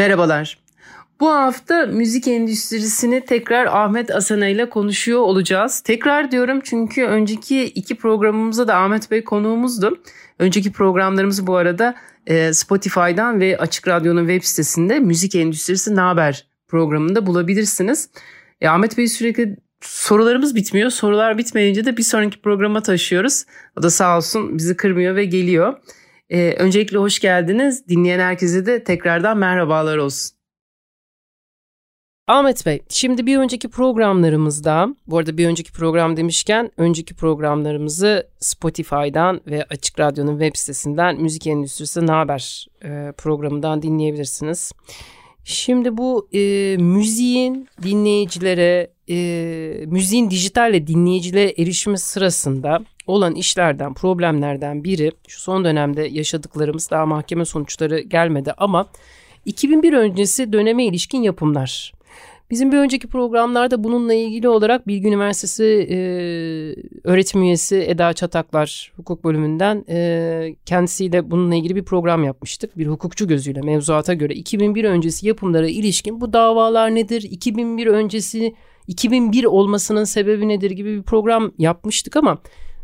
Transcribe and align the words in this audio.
Merhabalar. 0.00 0.58
Bu 1.20 1.30
hafta 1.30 1.86
müzik 1.86 2.28
endüstrisini 2.28 3.24
tekrar 3.24 3.66
Ahmet 3.66 4.10
Asana 4.10 4.48
ile 4.48 4.70
konuşuyor 4.70 5.20
olacağız. 5.20 5.80
Tekrar 5.80 6.30
diyorum 6.30 6.60
çünkü 6.64 7.04
önceki 7.04 7.64
iki 7.64 7.94
programımızda 7.94 8.68
da 8.68 8.76
Ahmet 8.76 9.10
Bey 9.10 9.24
konuğumuzdu. 9.24 10.02
Önceki 10.38 10.72
programlarımız 10.72 11.46
bu 11.46 11.56
arada 11.56 11.94
e, 12.26 12.52
Spotify'dan 12.52 13.40
ve 13.40 13.58
Açık 13.58 13.88
Radyo'nun 13.88 14.28
web 14.28 14.42
sitesinde 14.44 14.98
Müzik 14.98 15.34
Endüstrisi 15.34 15.96
Ne 15.96 16.00
Haber 16.00 16.46
programında 16.68 17.26
bulabilirsiniz. 17.26 18.10
E, 18.60 18.68
Ahmet 18.68 18.98
Bey 18.98 19.08
sürekli 19.08 19.56
sorularımız 19.80 20.54
bitmiyor. 20.54 20.90
Sorular 20.90 21.38
bitmeyince 21.38 21.84
de 21.84 21.96
bir 21.96 22.02
sonraki 22.02 22.40
programa 22.40 22.82
taşıyoruz. 22.82 23.44
O 23.78 23.82
da 23.82 23.90
sağ 23.90 24.16
olsun 24.16 24.58
bizi 24.58 24.76
kırmıyor 24.76 25.16
ve 25.16 25.24
geliyor. 25.24 25.74
Ee, 26.30 26.54
öncelikle 26.58 26.98
hoş 26.98 27.18
geldiniz. 27.18 27.88
Dinleyen 27.88 28.18
herkese 28.18 28.66
de 28.66 28.84
tekrardan 28.84 29.38
merhabalar 29.38 29.96
olsun. 29.96 30.36
Ahmet 32.26 32.66
Bey, 32.66 32.80
şimdi 32.88 33.26
bir 33.26 33.38
önceki 33.38 33.68
programlarımızda, 33.68 34.94
bu 35.06 35.18
arada 35.18 35.38
bir 35.38 35.46
önceki 35.46 35.72
program 35.72 36.16
demişken 36.16 36.70
önceki 36.76 37.14
programlarımızı 37.14 38.28
Spotify'dan 38.40 39.40
ve 39.46 39.64
Açık 39.64 40.00
Radyo'nun 40.00 40.38
web 40.38 40.56
sitesinden 40.56 41.20
Müzik 41.20 41.46
Endüstrisi 41.46 42.06
Ne 42.06 42.12
Haber 42.12 42.66
e, 42.84 43.12
programından 43.18 43.82
dinleyebilirsiniz. 43.82 44.72
Şimdi 45.44 45.96
bu 45.96 46.28
e, 46.32 46.76
müziğin 46.76 47.68
dinleyicilere, 47.82 48.90
e, 49.08 49.16
müziğin 49.86 50.30
dijitalle 50.30 50.86
dinleyicilere 50.86 51.54
erişimi 51.58 51.98
sırasında 51.98 52.84
olan 53.10 53.34
işlerden, 53.34 53.94
problemlerden 53.94 54.84
biri 54.84 55.12
şu 55.28 55.40
son 55.40 55.64
dönemde 55.64 56.02
yaşadıklarımız 56.02 56.90
daha 56.90 57.06
mahkeme 57.06 57.44
sonuçları 57.44 58.00
gelmedi 58.00 58.52
ama 58.58 58.86
2001 59.44 59.92
öncesi 59.92 60.52
döneme 60.52 60.84
ilişkin 60.84 61.22
yapımlar. 61.22 61.92
Bizim 62.50 62.72
bir 62.72 62.76
önceki 62.76 63.08
programlarda 63.08 63.84
bununla 63.84 64.14
ilgili 64.14 64.48
olarak 64.48 64.86
Bilgi 64.86 65.08
Üniversitesi 65.08 65.64
e, 65.90 65.96
öğretim 67.04 67.42
üyesi 67.42 67.76
Eda 67.76 68.12
Çataklar 68.12 68.92
hukuk 68.96 69.24
bölümünden 69.24 69.84
e, 69.88 70.56
kendisiyle 70.66 71.30
bununla 71.30 71.54
ilgili 71.54 71.76
bir 71.76 71.84
program 71.84 72.24
yapmıştık. 72.24 72.78
Bir 72.78 72.86
hukukçu 72.86 73.28
gözüyle 73.28 73.60
mevzuata 73.60 74.14
göre 74.14 74.34
2001 74.34 74.84
öncesi 74.84 75.26
yapımlara 75.26 75.68
ilişkin 75.68 76.20
bu 76.20 76.32
davalar 76.32 76.94
nedir? 76.94 77.22
2001 77.22 77.86
öncesi 77.86 78.54
2001 78.86 79.44
olmasının 79.44 80.04
sebebi 80.04 80.48
nedir 80.48 80.70
gibi 80.70 80.96
bir 80.98 81.02
program 81.02 81.52
yapmıştık 81.58 82.16
ama 82.16 82.38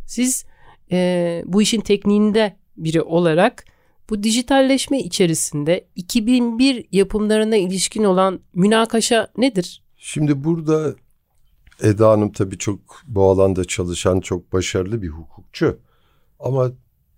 siz 0.06 0.44
e, 0.92 1.42
bu 1.46 1.62
işin 1.62 1.80
tekniğinde 1.80 2.56
biri 2.76 3.02
olarak 3.02 3.64
bu 4.10 4.22
dijitalleşme 4.22 5.00
içerisinde 5.00 5.86
2001 5.96 6.86
yapımlarına 6.92 7.56
ilişkin 7.56 8.04
olan 8.04 8.40
münakaşa 8.54 9.28
nedir? 9.38 9.82
Şimdi 9.96 10.44
burada 10.44 10.94
Eda 11.82 12.10
Hanım 12.10 12.32
tabii 12.32 12.58
çok 12.58 12.80
bu 13.06 13.24
alanda 13.24 13.64
çalışan 13.64 14.20
çok 14.20 14.52
başarılı 14.52 15.02
bir 15.02 15.08
hukukçu. 15.08 15.78
Ama 16.40 16.72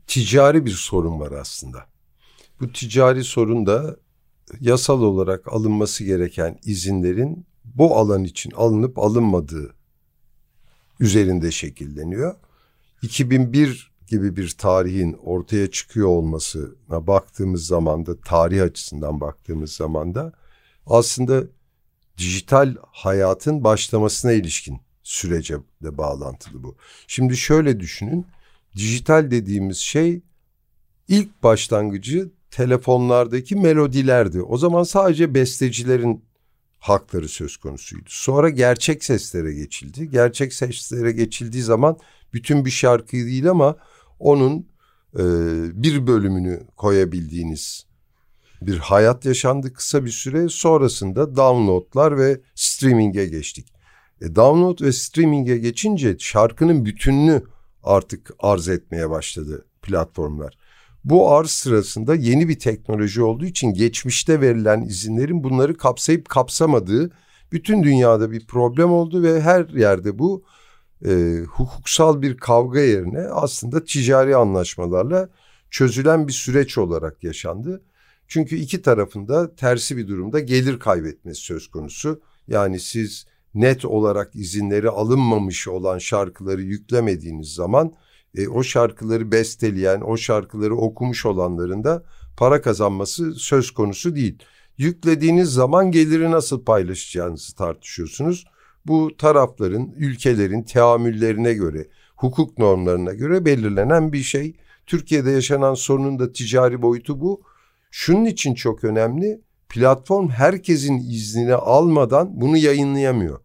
ticari 0.07 0.67
bir 0.67 0.71
sorun 0.71 1.21
var 1.21 1.33
aslında. 1.33 1.79
Bu 2.61 2.73
ticari 2.73 3.25
sorun 3.25 3.67
da 3.67 3.97
yasal 4.61 5.03
olarak 5.03 5.53
alınması 5.53 6.05
gereken 6.05 6.59
izinlerin 6.65 7.47
bu 7.65 7.97
alan 7.97 8.25
için 8.25 8.51
alınıp 8.51 8.99
alınmadığı 8.99 9.75
üzerinde 11.01 11.51
şekilleniyor. 11.51 12.35
2001 13.03 13.93
gibi 14.07 14.37
bir 14.37 14.51
tarihin 14.51 15.13
ortaya 15.13 15.71
çıkıyor 15.71 16.09
olmasına 16.09 17.07
baktığımız 17.07 17.67
zaman 17.67 18.07
da 18.07 18.21
tarih 18.21 18.63
açısından 18.63 19.21
baktığımız 19.21 19.73
zaman 19.73 20.15
da 20.15 20.33
aslında 20.87 21.43
dijital 22.19 22.75
hayatın 22.93 23.65
başlamasına 23.65 24.33
ilişkin 24.33 24.81
sürece 25.03 25.57
de 25.83 25.99
bağlantılı 25.99 26.63
bu. 26.63 26.77
Şimdi 27.07 27.37
şöyle 27.37 27.81
düşünün. 27.81 28.27
Dijital 28.77 29.31
dediğimiz 29.31 29.77
şey 29.77 30.23
ilk 31.09 31.43
başlangıcı 31.43 32.31
telefonlardaki 32.51 33.57
melodilerdi. 33.57 34.43
O 34.43 34.57
zaman 34.57 34.83
sadece 34.83 35.35
bestecilerin 35.35 36.25
hakları 36.79 37.29
söz 37.29 37.57
konusuydu. 37.57 38.05
Sonra 38.09 38.49
gerçek 38.49 39.05
seslere 39.05 39.53
geçildi. 39.53 40.11
Gerçek 40.11 40.53
seslere 40.53 41.13
geçildiği 41.13 41.63
zaman 41.63 41.99
bütün 42.33 42.65
bir 42.65 42.71
şarkı 42.71 43.13
değil 43.13 43.51
ama 43.51 43.77
onun 44.19 44.69
e, 45.15 45.25
bir 45.83 46.07
bölümünü 46.07 46.67
koyabildiğiniz 46.77 47.87
bir 48.63 48.79
hayat 48.79 49.25
yaşandı 49.25 49.73
kısa 49.73 50.05
bir 50.05 50.11
süre. 50.11 50.49
Sonrasında 50.49 51.37
downloadlar 51.37 52.19
ve 52.19 52.41
streaming'e 52.55 53.27
geçtik. 53.27 53.73
E, 54.21 54.35
download 54.35 54.81
ve 54.81 54.93
streaming'e 54.93 55.59
geçince 55.59 56.17
şarkının 56.19 56.85
bütününü 56.85 57.43
artık 57.83 58.31
arz 58.39 58.69
etmeye 58.69 59.11
başladı 59.11 59.67
platformlar. 59.83 60.58
Bu 61.09 61.31
arz 61.33 61.51
sırasında 61.51 62.15
yeni 62.15 62.49
bir 62.49 62.59
teknoloji 62.59 63.23
olduğu 63.23 63.45
için 63.45 63.75
geçmişte 63.75 64.41
verilen 64.41 64.83
izinlerin 64.83 65.45
bunları 65.45 65.77
kapsayıp 65.77 66.29
kapsamadığı 66.29 67.11
bütün 67.53 67.83
dünyada 67.83 68.31
bir 68.31 68.47
problem 68.47 68.91
oldu 68.91 69.23
ve 69.23 69.41
her 69.41 69.69
yerde 69.69 70.19
bu 70.19 70.45
e, 71.07 71.43
hukuksal 71.51 72.23
bir 72.23 72.37
kavga 72.37 72.81
yerine 72.81 73.21
aslında 73.21 73.85
ticari 73.85 74.37
anlaşmalarla 74.37 75.29
çözülen 75.71 76.29
bir 76.29 76.33
süreç 76.33 76.79
olarak 76.79 77.25
yaşandı. 77.25 77.83
Çünkü 78.27 78.57
iki 78.57 78.83
tarafında 78.83 79.55
tersi 79.55 79.97
bir 79.97 80.09
durumda 80.09 80.41
gelir 80.41 80.79
kaybetmesi 80.79 81.41
söz 81.41 81.69
konusu. 81.69 82.21
Yani 82.49 82.81
siz 82.81 83.27
net 83.55 83.85
olarak 83.85 84.35
izinleri 84.35 84.89
alınmamış 84.89 85.69
olan 85.69 85.99
şarkıları 85.99 86.63
yüklemediğiniz 86.63 87.55
zaman 87.55 87.95
e, 88.39 88.49
o 88.49 88.63
şarkıları 88.63 89.33
besteleyen, 89.33 90.01
o 90.01 90.17
şarkıları 90.17 90.77
okumuş 90.77 91.27
olanların 91.27 91.85
da 91.85 92.05
para 92.37 92.63
kazanması 92.63 93.35
söz 93.35 93.71
konusu 93.71 94.15
değil. 94.15 94.39
Yüklediğiniz 94.79 95.49
zaman 95.49 95.91
geliri 95.91 96.31
nasıl 96.31 96.65
paylaşacağınızı 96.65 97.57
tartışıyorsunuz 97.57 98.45
bu 98.87 99.17
tarafların, 99.19 99.93
ülkelerin 99.97 100.63
teamüllerine 100.63 101.55
göre, 101.55 101.89
hukuk 102.17 102.59
normlarına 102.59 103.15
göre 103.15 103.45
belirlenen 103.45 104.13
bir 104.13 104.23
şey. 104.23 104.57
Türkiye'de 104.87 105.31
yaşanan 105.31 105.75
sorunun 105.75 106.19
da 106.19 106.33
ticari 106.33 106.83
boyutu 106.83 107.21
bu. 107.21 107.43
Şunun 107.91 108.25
için 108.25 108.55
çok 108.55 108.85
önemli. 108.85 109.41
Platform 109.69 110.29
herkesin 110.29 110.99
iznini 110.99 111.55
almadan 111.55 112.41
bunu 112.41 112.57
yayınlayamıyor. 112.57 113.41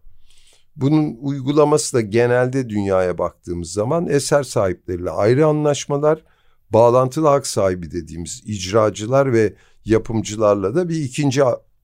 Bunun 0.75 1.17
uygulaması 1.21 1.97
da 1.97 2.01
genelde 2.01 2.69
dünyaya 2.69 3.17
baktığımız 3.17 3.71
zaman 3.71 4.07
eser 4.07 4.43
sahipleriyle 4.43 5.09
ayrı 5.09 5.45
anlaşmalar, 5.45 6.23
bağlantılı 6.69 7.27
hak 7.27 7.47
sahibi 7.47 7.91
dediğimiz 7.91 8.41
icracılar 8.45 9.33
ve 9.33 9.53
yapımcılarla 9.85 10.75
da 10.75 10.89
bir 10.89 10.95
ikinci 10.95 11.43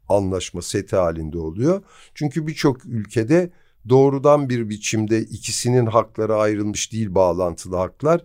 anlaşma 0.09 0.61
seti 0.61 0.95
halinde 0.95 1.37
oluyor. 1.37 1.81
Çünkü 2.15 2.47
birçok 2.47 2.85
ülkede 2.85 3.51
doğrudan 3.89 4.49
bir 4.49 4.69
biçimde 4.69 5.21
ikisinin 5.21 5.85
hakları 5.85 6.35
ayrılmış 6.35 6.93
değil 6.93 7.15
bağlantılı 7.15 7.75
haklar. 7.75 8.23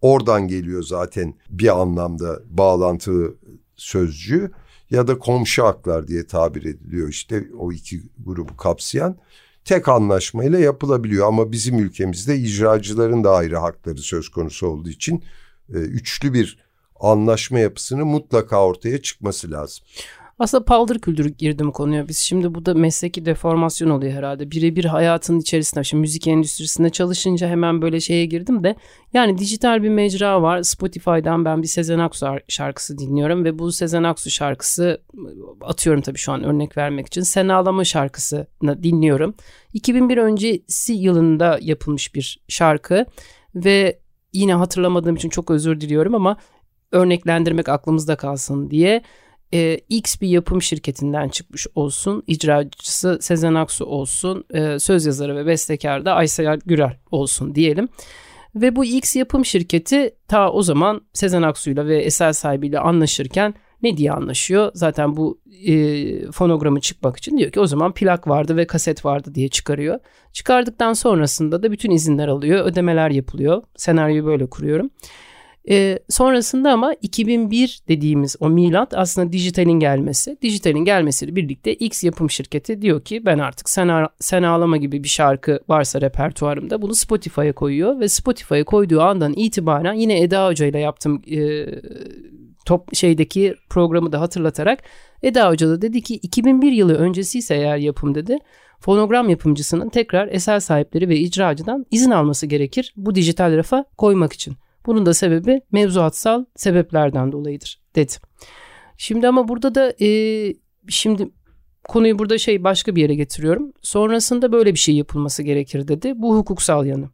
Oradan 0.00 0.48
geliyor 0.48 0.82
zaten 0.82 1.34
bir 1.50 1.80
anlamda 1.80 2.40
bağlantılı 2.50 3.34
sözcüğü 3.76 4.50
ya 4.90 5.06
da 5.06 5.18
komşu 5.18 5.64
haklar 5.64 6.08
diye 6.08 6.26
tabir 6.26 6.64
ediliyor 6.64 7.08
işte 7.08 7.44
o 7.58 7.72
iki 7.72 8.02
grubu 8.18 8.56
kapsayan 8.56 9.16
tek 9.64 9.88
anlaşmayla 9.88 10.58
yapılabiliyor 10.58 11.26
ama 11.26 11.52
bizim 11.52 11.78
ülkemizde 11.78 12.36
icracıların 12.36 13.24
da 13.24 13.30
ayrı 13.30 13.56
hakları 13.56 13.98
söz 13.98 14.28
konusu 14.28 14.66
olduğu 14.66 14.88
için 14.90 15.24
e, 15.68 15.76
üçlü 15.76 16.32
bir 16.32 16.58
anlaşma 17.00 17.58
yapısının 17.58 18.06
mutlaka 18.06 18.64
ortaya 18.64 19.02
çıkması 19.02 19.50
lazım. 19.50 19.84
Aslında 20.38 20.64
paldır 20.64 20.98
küldür 20.98 21.26
girdim 21.26 21.72
konuya. 21.72 22.08
Biz 22.08 22.18
şimdi 22.18 22.54
bu 22.54 22.66
da 22.66 22.74
mesleki 22.74 23.26
deformasyon 23.26 23.90
oluyor 23.90 24.12
herhalde. 24.12 24.50
Birebir 24.50 24.84
hayatın 24.84 25.40
içerisinde. 25.40 25.84
Şimdi 25.84 26.00
müzik 26.00 26.26
endüstrisinde 26.26 26.90
çalışınca 26.90 27.48
hemen 27.48 27.82
böyle 27.82 28.00
şeye 28.00 28.26
girdim 28.26 28.64
de. 28.64 28.76
Yani 29.14 29.38
dijital 29.38 29.82
bir 29.82 29.88
mecra 29.88 30.42
var. 30.42 30.62
Spotify'dan 30.62 31.44
ben 31.44 31.62
bir 31.62 31.68
Sezen 31.68 31.98
Aksu 31.98 32.26
şarkısı 32.48 32.98
dinliyorum. 32.98 33.44
Ve 33.44 33.58
bu 33.58 33.72
Sezen 33.72 34.02
Aksu 34.02 34.30
şarkısı 34.30 35.02
atıyorum 35.60 36.02
tabii 36.02 36.18
şu 36.18 36.32
an 36.32 36.44
örnek 36.44 36.76
vermek 36.76 37.06
için. 37.06 37.22
Sen 37.22 37.48
Ağlama 37.48 37.84
şarkısını 37.84 38.82
dinliyorum. 38.82 39.34
2001 39.72 40.18
öncesi 40.18 40.92
yılında 40.92 41.58
yapılmış 41.62 42.14
bir 42.14 42.40
şarkı. 42.48 43.06
Ve 43.54 43.98
yine 44.32 44.54
hatırlamadığım 44.54 45.16
için 45.16 45.28
çok 45.28 45.50
özür 45.50 45.80
diliyorum 45.80 46.14
ama 46.14 46.36
örneklendirmek 46.92 47.68
aklımızda 47.68 48.16
kalsın 48.16 48.70
diye 48.70 49.02
e, 49.54 49.80
X 49.88 50.20
bir 50.20 50.28
yapım 50.28 50.62
şirketinden 50.62 51.28
çıkmış 51.28 51.66
olsun. 51.74 52.22
icracısı 52.26 53.18
Sezen 53.20 53.54
Aksu 53.54 53.84
olsun. 53.84 54.44
E, 54.54 54.78
söz 54.78 55.06
yazarı 55.06 55.36
ve 55.36 55.46
bestekar 55.46 56.04
da 56.04 56.14
Aysel 56.14 56.58
Gürel 56.66 56.96
olsun 57.10 57.54
diyelim. 57.54 57.88
Ve 58.54 58.76
bu 58.76 58.84
X 58.84 59.16
yapım 59.16 59.44
şirketi 59.44 60.14
ta 60.28 60.52
o 60.52 60.62
zaman 60.62 61.00
Sezen 61.12 61.42
Aksu'yla 61.42 61.86
ve 61.86 62.02
eser 62.02 62.32
sahibiyle 62.32 62.78
anlaşırken 62.78 63.54
ne 63.82 63.96
diye 63.96 64.12
anlaşıyor? 64.12 64.70
Zaten 64.74 65.16
bu 65.16 65.40
e, 65.66 66.30
fonogramı 66.30 66.80
çıkmak 66.80 67.16
için 67.16 67.38
diyor 67.38 67.50
ki 67.50 67.60
o 67.60 67.66
zaman 67.66 67.92
plak 67.94 68.28
vardı 68.28 68.56
ve 68.56 68.66
kaset 68.66 69.04
vardı 69.04 69.34
diye 69.34 69.48
çıkarıyor. 69.48 69.98
Çıkardıktan 70.32 70.92
sonrasında 70.92 71.62
da 71.62 71.72
bütün 71.72 71.90
izinler 71.90 72.28
alıyor, 72.28 72.64
ödemeler 72.64 73.10
yapılıyor. 73.10 73.62
Senaryoyu 73.76 74.26
böyle 74.26 74.46
kuruyorum. 74.46 74.90
E, 75.68 75.98
sonrasında 76.08 76.72
ama 76.72 76.94
2001 77.02 77.80
dediğimiz 77.88 78.36
o 78.40 78.48
milat 78.50 78.94
aslında 78.94 79.32
dijitalin 79.32 79.80
gelmesi. 79.80 80.36
Dijitalin 80.42 80.84
gelmesiyle 80.84 81.36
birlikte 81.36 81.74
X 81.74 82.04
yapım 82.04 82.30
şirketi 82.30 82.82
diyor 82.82 83.00
ki 83.00 83.26
ben 83.26 83.38
artık 83.38 83.68
sen, 83.68 84.06
sen 84.20 84.42
ağlama 84.42 84.76
gibi 84.76 85.04
bir 85.04 85.08
şarkı 85.08 85.60
varsa 85.68 86.00
repertuarımda 86.00 86.82
bunu 86.82 86.94
Spotify'a 86.94 87.52
koyuyor. 87.52 88.00
Ve 88.00 88.08
Spotify'a 88.08 88.64
koyduğu 88.64 89.00
andan 89.00 89.32
itibaren 89.36 89.94
yine 89.94 90.20
Eda 90.20 90.46
Hoca 90.46 90.66
ile 90.66 90.78
yaptığım 90.78 91.22
e, 91.30 91.66
top 92.66 92.94
şeydeki 92.94 93.54
programı 93.70 94.12
da 94.12 94.20
hatırlatarak 94.20 94.82
Eda 95.22 95.50
Hoca 95.50 95.68
da 95.68 95.82
dedi 95.82 96.02
ki 96.02 96.14
2001 96.14 96.72
yılı 96.72 96.94
öncesiyse 96.94 97.54
eğer 97.54 97.76
yapım 97.76 98.14
dedi 98.14 98.38
fonogram 98.80 99.28
yapımcısının 99.28 99.88
tekrar 99.88 100.28
eser 100.28 100.60
sahipleri 100.60 101.08
ve 101.08 101.16
icracıdan 101.16 101.86
izin 101.90 102.10
alması 102.10 102.46
gerekir 102.46 102.94
bu 102.96 103.14
dijital 103.14 103.56
rafa 103.56 103.84
koymak 103.98 104.32
için. 104.32 104.56
Bunun 104.86 105.06
da 105.06 105.14
sebebi 105.14 105.60
mevzuatsal 105.72 106.44
sebeplerden 106.56 107.32
dolayıdır 107.32 107.80
dedi. 107.94 108.12
Şimdi 108.96 109.28
ama 109.28 109.48
burada 109.48 109.74
da 109.74 109.94
e, 110.00 110.08
şimdi 110.88 111.28
konuyu 111.88 112.18
burada 112.18 112.38
şey 112.38 112.64
başka 112.64 112.96
bir 112.96 113.02
yere 113.02 113.14
getiriyorum. 113.14 113.72
Sonrasında 113.82 114.52
böyle 114.52 114.72
bir 114.72 114.78
şey 114.78 114.94
yapılması 114.94 115.42
gerekir 115.42 115.88
dedi. 115.88 116.12
Bu 116.16 116.36
hukuksal 116.36 116.86
yanı. 116.86 117.10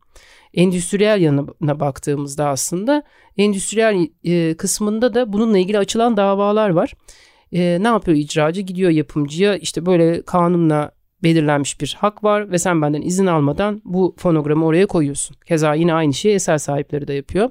Endüstriyel 0.54 1.20
yanına 1.20 1.80
baktığımızda 1.80 2.48
aslında 2.48 3.02
endüstriyel 3.36 4.08
e, 4.24 4.54
kısmında 4.54 5.14
da 5.14 5.32
bununla 5.32 5.58
ilgili 5.58 5.78
açılan 5.78 6.16
davalar 6.16 6.70
var. 6.70 6.94
E, 7.52 7.78
ne 7.80 7.88
yapıyor 7.88 8.16
icracı? 8.16 8.60
Gidiyor 8.60 8.90
yapımcıya 8.90 9.56
işte 9.56 9.86
böyle 9.86 10.22
kanunla 10.22 10.97
belirlenmiş 11.22 11.80
bir 11.80 11.96
hak 12.00 12.24
var 12.24 12.50
ve 12.50 12.58
sen 12.58 12.82
benden 12.82 13.02
izin 13.02 13.26
almadan 13.26 13.82
bu 13.84 14.14
fonogramı 14.18 14.66
oraya 14.66 14.86
koyuyorsun. 14.86 15.36
Keza 15.46 15.74
yine 15.74 15.94
aynı 15.94 16.14
şeyi 16.14 16.34
eser 16.34 16.58
sahipleri 16.58 17.08
de 17.08 17.14
yapıyor. 17.14 17.50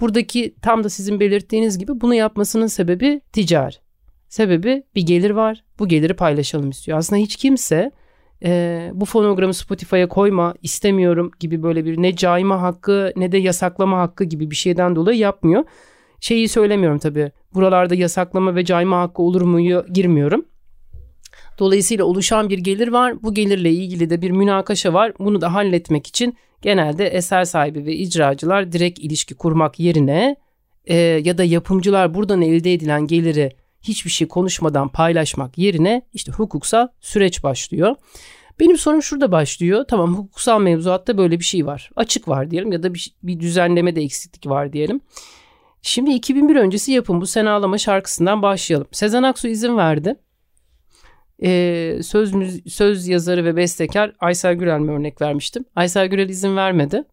Buradaki 0.00 0.54
tam 0.62 0.84
da 0.84 0.88
sizin 0.88 1.20
belirttiğiniz 1.20 1.78
gibi 1.78 2.00
bunu 2.00 2.14
yapmasının 2.14 2.66
sebebi 2.66 3.20
ticari. 3.32 3.74
Sebebi 4.28 4.82
bir 4.94 5.02
gelir 5.02 5.30
var. 5.30 5.64
Bu 5.78 5.88
geliri 5.88 6.14
paylaşalım 6.14 6.70
istiyor. 6.70 6.98
Aslında 6.98 7.22
hiç 7.22 7.36
kimse 7.36 7.90
e, 8.44 8.90
bu 8.94 9.04
fonogramı 9.04 9.54
Spotify'a 9.54 10.08
koyma 10.08 10.54
istemiyorum 10.62 11.30
gibi 11.40 11.62
böyle 11.62 11.84
bir 11.84 12.02
ne 12.02 12.16
cayma 12.16 12.62
hakkı 12.62 13.12
ne 13.16 13.32
de 13.32 13.38
yasaklama 13.38 13.98
hakkı 13.98 14.24
gibi 14.24 14.50
bir 14.50 14.56
şeyden 14.56 14.96
dolayı 14.96 15.18
yapmıyor. 15.18 15.64
Şeyi 16.20 16.48
söylemiyorum 16.48 16.98
tabii. 16.98 17.32
Buralarda 17.54 17.94
yasaklama 17.94 18.54
ve 18.54 18.64
cayma 18.64 19.00
hakkı 19.00 19.22
olur 19.22 19.42
mu 19.42 19.84
girmiyorum. 19.92 20.44
Dolayısıyla 21.58 22.04
oluşan 22.04 22.48
bir 22.48 22.58
gelir 22.58 22.88
var. 22.88 23.22
Bu 23.22 23.34
gelirle 23.34 23.70
ilgili 23.70 24.10
de 24.10 24.22
bir 24.22 24.30
münakaşa 24.30 24.92
var. 24.92 25.12
Bunu 25.18 25.40
da 25.40 25.54
halletmek 25.54 26.06
için 26.06 26.36
genelde 26.62 27.06
eser 27.06 27.44
sahibi 27.44 27.86
ve 27.86 27.92
icracılar 27.92 28.72
direkt 28.72 28.98
ilişki 28.98 29.34
kurmak 29.34 29.80
yerine 29.80 30.36
e, 30.84 30.96
ya 30.96 31.38
da 31.38 31.44
yapımcılar 31.44 32.14
buradan 32.14 32.42
elde 32.42 32.72
edilen 32.72 33.06
geliri 33.06 33.50
hiçbir 33.82 34.10
şey 34.10 34.28
konuşmadan 34.28 34.88
paylaşmak 34.88 35.58
yerine 35.58 36.02
işte 36.14 36.32
hukuksal 36.32 36.88
süreç 37.00 37.42
başlıyor. 37.42 37.96
Benim 38.60 38.78
sorum 38.78 39.02
şurada 39.02 39.32
başlıyor. 39.32 39.84
Tamam 39.88 40.14
hukuksal 40.14 40.60
mevzuatta 40.60 41.18
böyle 41.18 41.38
bir 41.38 41.44
şey 41.44 41.66
var. 41.66 41.90
Açık 41.96 42.28
var 42.28 42.50
diyelim 42.50 42.72
ya 42.72 42.82
da 42.82 42.94
bir, 42.94 43.14
bir 43.22 43.40
düzenleme 43.40 43.96
de 43.96 44.02
eksiklik 44.02 44.46
var 44.46 44.72
diyelim. 44.72 45.00
Şimdi 45.82 46.12
2001 46.12 46.56
öncesi 46.56 46.92
yapım 46.92 47.20
bu 47.20 47.26
Sen 47.26 47.46
Ağlama 47.46 47.78
şarkısından 47.78 48.42
başlayalım. 48.42 48.86
Sezen 48.92 49.22
Aksu 49.22 49.48
izin 49.48 49.76
verdi 49.76 50.16
e, 51.44 52.02
söz, 52.02 52.32
söz 52.66 53.08
yazarı 53.08 53.44
ve 53.44 53.56
bestekar 53.56 54.12
Aysel 54.20 54.54
Gürel 54.54 54.80
mi 54.80 54.92
örnek 54.92 55.20
vermiştim. 55.20 55.64
Aysel 55.76 56.06
Gürel 56.06 56.28
izin 56.28 56.56
vermedi. 56.56 57.04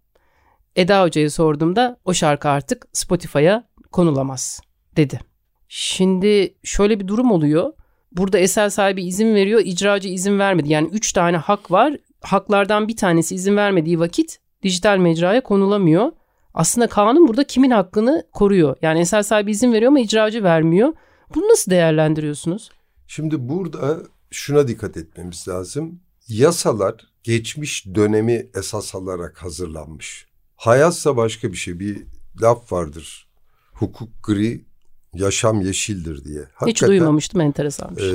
Eda 0.76 1.04
Hoca'ya 1.04 1.30
sorduğumda 1.30 1.98
o 2.06 2.14
şarkı 2.14 2.50
artık 2.50 2.88
Spotify'a 2.94 3.64
konulamaz 3.92 4.62
dedi. 4.98 5.20
Şimdi 5.68 6.54
şöyle 6.64 7.00
bir 7.00 7.08
durum 7.08 7.32
oluyor. 7.32 7.74
Burada 8.12 8.40
eser 8.40 8.70
sahibi 8.70 9.04
izin 9.04 9.36
veriyor, 9.36 9.62
icracı 9.66 10.10
izin 10.10 10.40
vermedi. 10.40 10.72
Yani 10.72 10.90
üç 10.92 11.14
tane 11.14 11.38
hak 11.38 11.72
var. 11.72 11.98
Haklardan 12.22 12.88
bir 12.88 12.96
tanesi 12.96 13.36
izin 13.36 13.58
vermediği 13.58 14.00
vakit 14.00 14.40
dijital 14.64 14.98
mecraya 14.98 15.42
konulamıyor. 15.42 16.12
Aslında 16.54 16.88
kanun 16.88 17.28
burada 17.28 17.44
kimin 17.44 17.72
hakkını 17.72 18.24
koruyor? 18.34 18.76
Yani 18.82 19.00
eser 19.00 19.22
sahibi 19.22 19.52
izin 19.52 19.74
veriyor 19.74 19.92
ama 19.92 20.00
icracı 20.00 20.44
vermiyor. 20.44 20.94
Bunu 21.36 21.48
nasıl 21.48 21.72
değerlendiriyorsunuz? 21.72 22.70
Şimdi 23.08 23.50
burada 23.50 23.98
şuna 24.32 24.68
dikkat 24.68 24.98
etmemiz 24.98 25.48
lazım. 25.48 26.00
Yasalar 26.28 27.10
geçmiş 27.24 27.86
dönemi 27.96 28.50
esas 28.56 28.96
alarak 28.96 29.44
hazırlanmış. 29.44 30.28
Hayatsa 30.56 31.18
başka 31.18 31.52
bir 31.52 31.58
şey. 31.58 31.80
Bir 31.80 32.06
laf 32.42 32.72
vardır. 32.72 33.30
Hukuk 33.74 34.10
gri, 34.24 34.66
yaşam 35.14 35.62
yeşildir 35.62 36.26
diye. 36.26 36.40
Hakikaten, 36.40 36.72
Hiç 36.72 36.82
duymamıştım 36.82 37.42
enteresanmış. 37.42 38.04
E, 38.04 38.14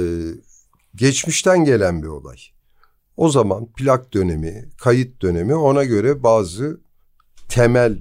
geçmişten 0.95 1.65
gelen 1.65 2.03
bir 2.03 2.09
olay. 2.09 2.37
O 3.17 3.29
zaman 3.29 3.73
plak 3.73 4.15
dönemi, 4.15 4.69
kayıt 4.79 5.23
dönemi 5.23 5.55
ona 5.55 5.85
göre 5.85 6.23
bazı 6.23 6.81
temel 7.49 7.99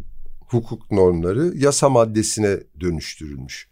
hukuk 0.47 0.91
normları 0.91 1.53
yasa 1.55 1.89
maddesine 1.89 2.59
dönüştürülmüş. 2.79 3.67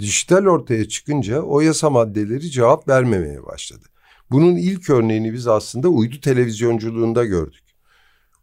Dijital 0.00 0.46
ortaya 0.46 0.88
çıkınca 0.88 1.42
o 1.42 1.60
yasa 1.60 1.90
maddeleri 1.90 2.50
cevap 2.50 2.88
vermemeye 2.88 3.46
başladı. 3.46 3.86
Bunun 4.30 4.56
ilk 4.56 4.90
örneğini 4.90 5.32
biz 5.32 5.46
aslında 5.46 5.88
uydu 5.88 6.20
televizyonculuğunda 6.20 7.24
gördük. 7.24 7.64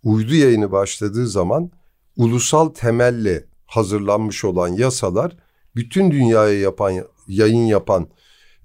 Uydu 0.04 0.36
yayını 0.36 0.72
başladığı 0.72 1.28
zaman 1.28 1.72
ulusal 2.18 2.70
temelle 2.70 3.46
hazırlanmış 3.66 4.46
olan 4.46 4.68
yasalar 4.68 5.38
bütün 5.76 6.12
dünyaya 6.12 6.60
yapan 6.60 6.94
yayın 7.28 7.66
yapan 7.66 8.08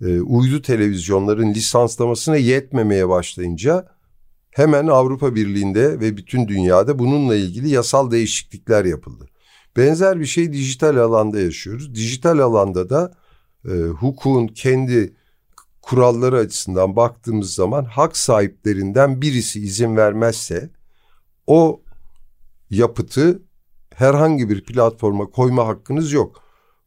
e, 0.00 0.20
uydu 0.20 0.62
televizyonların 0.62 1.54
lisanslamasına 1.54 2.36
yetmemeye 2.36 3.08
başlayınca 3.08 3.86
hemen 4.50 4.86
Avrupa 4.86 5.34
Birliği'nde 5.34 6.00
ve 6.00 6.16
bütün 6.16 6.48
dünyada 6.48 6.98
bununla 6.98 7.36
ilgili 7.36 7.68
yasal 7.68 8.10
değişiklikler 8.10 8.84
yapıldı. 8.84 9.28
Benzer 9.76 10.20
bir 10.20 10.26
şey 10.26 10.52
dijital 10.52 10.96
alanda 10.96 11.40
yaşıyoruz. 11.40 11.94
Dijital 11.94 12.38
alanda 12.38 12.90
da 12.90 13.14
e, 13.64 13.70
hukukun 13.70 14.46
kendi 14.46 15.14
kuralları 15.82 16.36
açısından 16.36 16.96
baktığımız 16.96 17.54
zaman 17.54 17.84
hak 17.84 18.16
sahiplerinden 18.16 19.22
birisi 19.22 19.60
izin 19.60 19.96
vermezse 19.96 20.70
o 21.46 21.82
yapıtı 22.70 23.42
herhangi 23.94 24.48
bir 24.50 24.64
platforma 24.64 25.26
koyma 25.26 25.66
hakkınız 25.66 26.12
yok. 26.12 26.42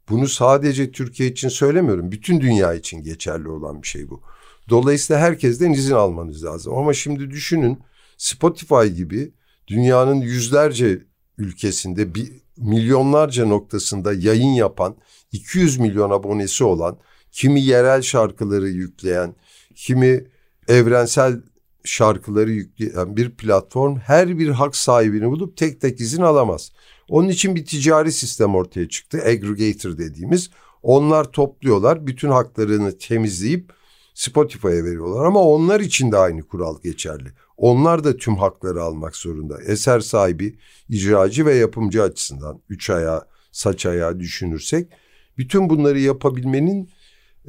Bunu 0.10 0.28
sadece 0.28 0.92
Türkiye 0.92 1.30
için 1.30 1.50
söylemiyorum. 1.50 2.12
Bütün 2.12 2.42
dünya 2.42 2.74
için 2.74 3.04
geçerli 3.04 3.50
olan 3.50 3.82
bir 3.82 3.88
şey 3.88 4.10
bu. 4.10 4.22
Dolayısıyla 4.70 5.22
herkesten 5.22 5.72
izin 5.72 5.96
almanız 5.96 6.44
lazım. 6.44 6.78
Ama 6.78 6.94
şimdi 6.94 7.32
düşünün 7.32 7.80
Spotify 8.18 8.86
gibi 8.86 9.34
dünyanın 9.68 10.22
yüzlerce 10.22 11.02
ülkesinde 11.38 12.16
bir 12.16 12.45
milyonlarca 12.58 13.46
noktasında 13.46 14.14
yayın 14.14 14.54
yapan 14.54 14.96
200 15.32 15.80
milyon 15.80 16.10
abonesi 16.10 16.64
olan 16.64 16.98
kimi 17.32 17.62
yerel 17.62 18.02
şarkıları 18.02 18.70
yükleyen 18.70 19.36
kimi 19.76 20.24
evrensel 20.68 21.42
şarkıları 21.84 22.52
yükleyen 22.52 23.18
bir 23.18 23.30
platform 23.30 23.96
her 23.96 24.40
bir 24.40 24.50
hak 24.50 24.76
sahibini 24.76 25.30
bulup 25.32 25.58
tek 25.58 25.82
tek 25.82 26.00
izin 26.00 26.22
alamaz. 26.22 26.72
Onun 27.10 27.30
için 27.30 27.56
bir 27.56 27.66
ticari 27.66 28.12
sistem 28.12 28.56
ortaya 28.56 28.90
çıktı. 28.90 29.18
Aggregator 29.26 29.98
dediğimiz. 29.98 30.50
Onlar 30.84 31.24
topluyorlar, 31.24 32.08
bütün 32.08 32.30
haklarını 32.30 32.98
temizleyip 32.98 33.74
Spotify'a 34.16 34.84
veriyorlar 34.84 35.26
ama 35.26 35.40
onlar 35.40 35.80
için 35.80 36.12
de 36.12 36.18
aynı 36.18 36.44
kural 36.44 36.82
geçerli. 36.82 37.30
Onlar 37.58 38.04
da 38.04 38.18
tüm 38.18 38.36
hakları 38.36 38.84
almak 38.84 39.16
zorunda. 39.16 39.62
Eser 39.62 40.00
sahibi, 40.00 40.60
icracı 40.90 41.46
ve 41.46 41.56
yapımcı 41.56 42.04
açısından 42.04 42.62
üç 42.70 42.90
ayağı, 42.90 43.26
saç 43.52 43.86
ayağı 43.86 44.20
düşünürsek 44.20 44.92
bütün 45.38 45.70
bunları 45.70 46.00
yapabilmenin 46.00 46.90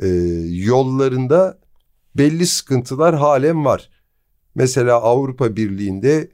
e, 0.03 0.09
yollarında 0.51 1.59
belli 2.15 2.47
sıkıntılar 2.47 3.17
halen 3.17 3.65
var. 3.65 3.91
Mesela 4.55 4.95
Avrupa 4.95 5.57
Birliği'nde 5.57 6.31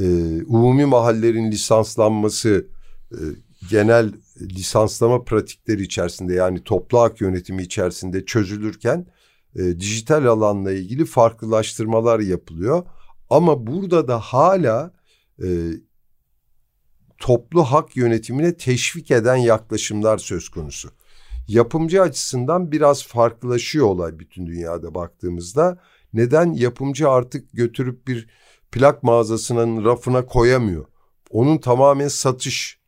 e, 0.00 0.04
umumi 0.46 0.84
mahallerin 0.84 1.50
lisanslanması 1.50 2.66
e, 3.12 3.18
genel 3.70 4.12
lisanslama 4.40 5.24
pratikleri 5.24 5.82
içerisinde 5.82 6.34
yani 6.34 6.64
toplu 6.64 7.00
hak 7.00 7.20
yönetimi 7.20 7.62
içerisinde 7.62 8.24
çözülürken 8.24 9.06
e, 9.56 9.80
dijital 9.80 10.24
alanla 10.24 10.72
ilgili 10.72 11.04
farklılaştırmalar 11.04 12.20
yapılıyor. 12.20 12.82
Ama 13.30 13.66
burada 13.66 14.08
da 14.08 14.20
hala 14.20 14.94
e, 15.42 15.46
toplu 17.18 17.62
hak 17.62 17.96
yönetimine 17.96 18.56
teşvik 18.56 19.10
eden 19.10 19.36
yaklaşımlar 19.36 20.18
söz 20.18 20.48
konusu. 20.48 20.90
Yapımcı 21.48 22.02
açısından 22.02 22.72
biraz 22.72 23.06
farklılaşıyor 23.06 23.86
olay 23.86 24.18
bütün 24.18 24.46
dünyada 24.46 24.94
baktığımızda. 24.94 25.78
Neden? 26.12 26.52
Yapımcı 26.52 27.08
artık 27.08 27.52
götürüp 27.52 28.08
bir 28.08 28.28
plak 28.72 29.02
mağazasının 29.02 29.84
rafına 29.84 30.26
koyamıyor. 30.26 30.86
Onun 31.30 31.58
tamamen 31.58 32.08
satış 32.08 32.80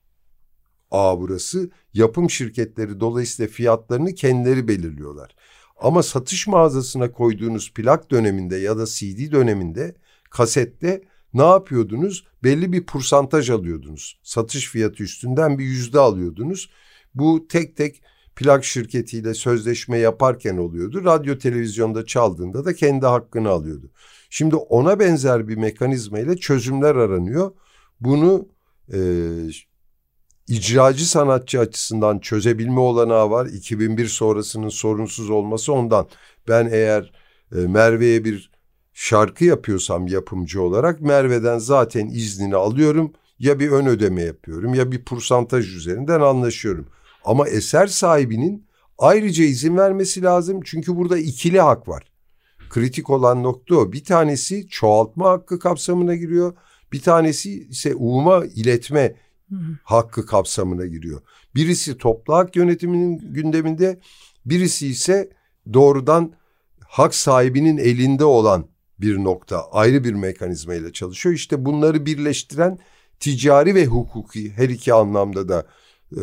ağı 0.90 1.20
burası. 1.20 1.70
Yapım 1.94 2.30
şirketleri 2.30 3.00
dolayısıyla 3.00 3.52
fiyatlarını 3.52 4.14
kendileri 4.14 4.68
belirliyorlar. 4.68 5.37
Ama 5.76 6.02
satış 6.02 6.47
mağazasına 6.47 7.12
koyduğunuz 7.12 7.73
plak 7.75 8.11
döneminde 8.11 8.56
ya 8.56 8.78
da 8.78 8.87
CD 8.87 9.33
döneminde 9.33 9.95
kasette 10.30 11.02
ne 11.35 11.42
yapıyordunuz? 11.42 12.26
Belli 12.45 12.73
bir 12.73 12.87
pursantaj 12.87 13.50
alıyordunuz. 13.50 14.21
Satış 14.23 14.68
fiyatı 14.68 15.02
üstünden 15.02 15.59
bir 15.59 15.64
yüzde 15.64 15.99
alıyordunuz. 15.99 16.71
Bu 17.14 17.49
tek 17.49 17.76
tek 17.76 18.02
plak 18.37 18.64
şirketiyle 18.64 19.35
sözleşme 19.35 19.99
yaparken 19.99 20.56
oluyordu. 20.56 21.04
Radyo 21.04 21.38
televizyonda 21.38 22.06
çaldığında 22.06 22.64
da 22.64 22.75
kendi 22.75 23.06
hakkını 23.06 23.49
alıyordu. 23.49 23.90
Şimdi 24.30 24.56
ona 24.56 25.00
benzer 25.00 25.49
bir 25.49 25.56
mekanizma 25.56 26.18
ile 26.18 26.37
çözümler 26.37 26.95
aranıyor. 26.95 27.52
Bunu 28.00 28.49
e, 28.92 28.99
icracı 30.49 31.09
sanatçı 31.09 31.61
açısından 31.61 32.19
çözebilme 32.19 32.81
olanağı 32.81 33.31
var. 33.31 33.47
2001 33.47 34.07
sonrasının 34.07 34.69
sorunsuz 34.69 35.31
olması 35.31 35.73
ondan. 35.73 36.09
Ben 36.49 36.69
eğer 36.73 37.12
e, 37.53 37.57
Merve'ye 37.57 38.25
bir 38.25 38.50
şarkı 38.93 39.45
yapıyorsam 39.45 40.07
yapımcı 40.07 40.62
olarak 40.62 41.00
Merve'den 41.00 41.59
zaten 41.59 42.07
iznini 42.07 42.57
alıyorum. 42.57 43.12
Ya 43.38 43.61
bir 43.61 43.71
ön 43.71 43.87
ödeme 43.87 44.23
yapıyorum 44.23 44.75
ya 44.75 44.93
bir 44.93 45.05
pursantaj 45.05 45.76
üzerinden 45.76 46.21
anlaşıyorum. 46.21 46.87
Ama 47.25 47.49
eser 47.49 47.87
sahibinin 47.87 48.67
ayrıca 48.99 49.45
izin 49.45 49.76
vermesi 49.76 50.23
lazım. 50.23 50.61
Çünkü 50.65 50.97
burada 50.97 51.19
ikili 51.19 51.61
hak 51.61 51.88
var. 51.88 52.03
Kritik 52.71 53.11
olan 53.11 53.43
nokta 53.43 53.76
o. 53.76 53.93
Bir 53.93 54.05
tanesi 54.05 54.69
çoğaltma 54.69 55.31
hakkı 55.31 55.59
kapsamına 55.59 56.15
giriyor. 56.15 56.55
Bir 56.93 57.03
tanesi 57.03 57.69
ise 57.69 57.95
uğuma 57.95 58.45
iletme 58.45 59.15
hakkı 59.83 60.26
kapsamına 60.26 60.87
giriyor. 60.87 61.21
Birisi 61.55 61.99
toplu 61.99 62.35
hak 62.35 62.57
yönetiminin 62.57 63.35
gündeminde, 63.35 64.00
birisi 64.47 64.87
ise 64.87 65.31
doğrudan 65.73 66.33
hak 66.88 67.15
sahibinin 67.15 67.76
elinde 67.76 68.25
olan 68.25 68.67
bir 69.00 69.17
nokta, 69.17 69.71
ayrı 69.73 70.05
bir 70.05 70.12
mekanizma 70.12 70.75
ile 70.75 70.93
çalışıyor. 70.93 71.35
İşte 71.35 71.65
bunları 71.65 72.07
birleştiren 72.07 72.79
ticari 73.21 73.75
ve 73.75 73.87
hukuki 73.87 74.53
her 74.53 74.69
iki 74.69 74.95
anlamda 74.95 75.49
da 75.49 75.67
e, 76.17 76.23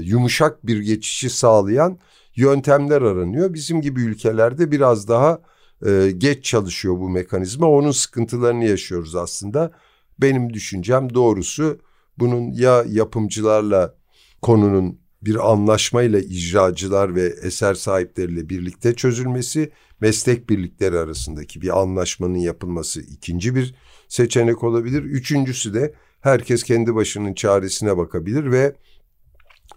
yumuşak 0.00 0.66
bir 0.66 0.80
geçişi 0.80 1.30
sağlayan 1.30 1.98
yöntemler 2.36 3.02
aranıyor. 3.02 3.54
Bizim 3.54 3.80
gibi 3.80 4.02
ülkelerde 4.02 4.70
biraz 4.70 5.08
daha 5.08 5.42
e, 5.86 6.12
geç 6.18 6.44
çalışıyor 6.44 6.94
bu 6.98 7.10
mekanizma. 7.10 7.66
Onun 7.66 7.90
sıkıntılarını 7.90 8.64
yaşıyoruz 8.64 9.16
aslında. 9.16 9.70
Benim 10.18 10.52
düşüncem 10.52 11.14
doğrusu 11.14 11.78
bunun 12.18 12.52
ya 12.52 12.84
yapımcılarla 12.88 13.94
konunun 14.42 15.02
bir 15.22 15.50
anlaşmayla 15.50 16.20
icracılar 16.20 17.14
ve 17.14 17.34
eser 17.42 17.74
sahipleriyle 17.74 18.48
birlikte 18.48 18.94
çözülmesi, 18.94 19.72
meslek 20.00 20.50
birlikleri 20.50 20.98
arasındaki 20.98 21.62
bir 21.62 21.80
anlaşmanın 21.80 22.38
yapılması 22.38 23.00
ikinci 23.00 23.54
bir 23.54 23.74
seçenek 24.08 24.64
olabilir. 24.64 25.02
Üçüncüsü 25.02 25.74
de 25.74 25.94
herkes 26.20 26.62
kendi 26.62 26.94
başının 26.94 27.34
çaresine 27.34 27.96
bakabilir 27.96 28.50
ve 28.50 28.76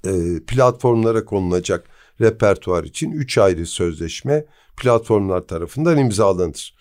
e, 0.05 0.39
platformlara 0.47 1.25
konulacak 1.25 1.89
repertuar 2.21 2.83
için 2.83 3.11
üç 3.11 3.37
ayrı 3.37 3.65
sözleşme 3.65 4.45
platformlar 4.77 5.41
tarafından 5.41 5.97
imzalanır. 5.97 6.75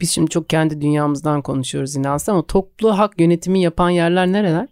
Biz 0.00 0.10
şimdi 0.10 0.30
çok 0.30 0.50
kendi 0.50 0.80
dünyamızdan 0.80 1.42
konuşuyoruz 1.42 1.96
inansa 1.96 2.32
ama 2.32 2.46
toplu 2.46 2.98
hak 2.98 3.20
yönetimi 3.20 3.62
yapan 3.62 3.90
yerler 3.90 4.26
nereler? 4.26 4.68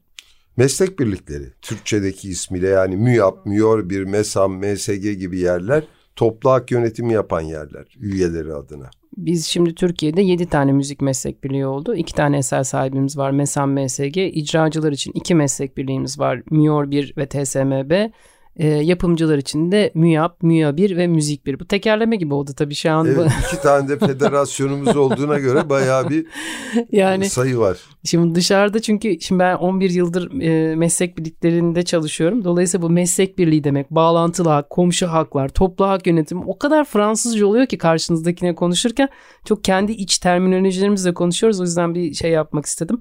Meslek 0.59 0.99
birlikleri, 0.99 1.45
Türkçedeki 1.63 2.29
ismiyle 2.29 2.69
yani 2.69 2.97
MÜYAP, 2.97 3.47
MÜYOR 3.47 3.91
bir 3.91 4.05
MESAM, 4.05 4.53
MSG 4.53 5.19
gibi 5.19 5.39
yerler 5.39 5.85
toplu 6.17 6.51
hak 6.51 6.71
yönetimi 6.71 7.13
yapan 7.13 7.41
yerler 7.41 7.97
üyeleri 8.01 8.55
adına. 8.55 8.91
Biz 9.17 9.47
şimdi 9.47 9.75
Türkiye'de 9.75 10.23
7 10.23 10.47
tane 10.47 10.73
müzik 10.73 11.01
meslek 11.01 11.45
birliği 11.45 11.67
oldu. 11.67 11.95
2 11.95 12.15
tane 12.15 12.39
eser 12.39 12.63
sahibimiz 12.63 13.19
var. 13.19 13.31
MESAM, 13.31 13.73
MSG. 13.73 14.17
İcracılar 14.17 14.93
için 14.93 15.13
2 15.15 15.35
meslek 15.35 15.77
birliğimiz 15.77 16.19
var. 16.19 16.43
MÜYOR 16.51 16.91
1 16.91 17.15
ve 17.17 17.27
TSMB 17.29 18.11
e, 18.59 18.67
yapımcılar 18.67 19.39
için 19.39 19.73
de 19.73 19.91
MÜYAP, 19.95 20.43
MÜYA 20.43 20.77
1 20.77 20.97
ve 20.97 21.07
Müzik 21.07 21.47
1. 21.47 21.61
Bu 21.61 21.65
tekerleme 21.65 22.17
gibi 22.17 22.35
oldu 22.35 22.51
tabii 22.57 22.75
şu 22.75 22.91
an. 22.91 23.07
Evet, 23.07 23.31
iki 23.47 23.63
tane 23.63 23.89
de 23.89 23.99
federasyonumuz 23.99 24.97
olduğuna 24.97 25.39
göre 25.39 25.69
bayağı 25.69 26.11
bir 26.11 26.27
yani, 26.93 27.29
sayı 27.29 27.59
var. 27.59 27.79
Şimdi 28.05 28.35
dışarıda 28.35 28.83
çünkü 28.83 29.21
şimdi 29.21 29.39
ben 29.39 29.55
11 29.55 29.91
yıldır 29.91 30.41
e, 30.41 30.77
meslek 30.77 31.19
birliklerinde 31.19 31.83
çalışıyorum. 31.83 32.45
Dolayısıyla 32.45 32.83
bu 32.89 32.91
meslek 32.91 33.39
birliği 33.39 33.65
demek, 33.65 33.91
bağlantılı 33.91 34.49
hak, 34.49 34.71
komşu 34.71 35.07
haklar, 35.07 35.49
toplu 35.49 35.89
hak 35.89 36.07
yönetimi 36.07 36.43
o 36.47 36.59
kadar 36.59 36.85
Fransızca 36.85 37.47
oluyor 37.47 37.67
ki 37.67 37.79
karşınızdakine 37.79 38.55
konuşurken 38.55 39.09
çok 39.45 39.65
kendi 39.65 39.93
iç 39.93 40.19
terminolojilerimizle 40.19 41.15
konuşuyoruz. 41.15 41.61
O 41.61 41.63
yüzden 41.65 41.95
bir 41.95 42.15
şey 42.15 42.31
yapmak 42.31 42.67
istedim. 42.67 43.01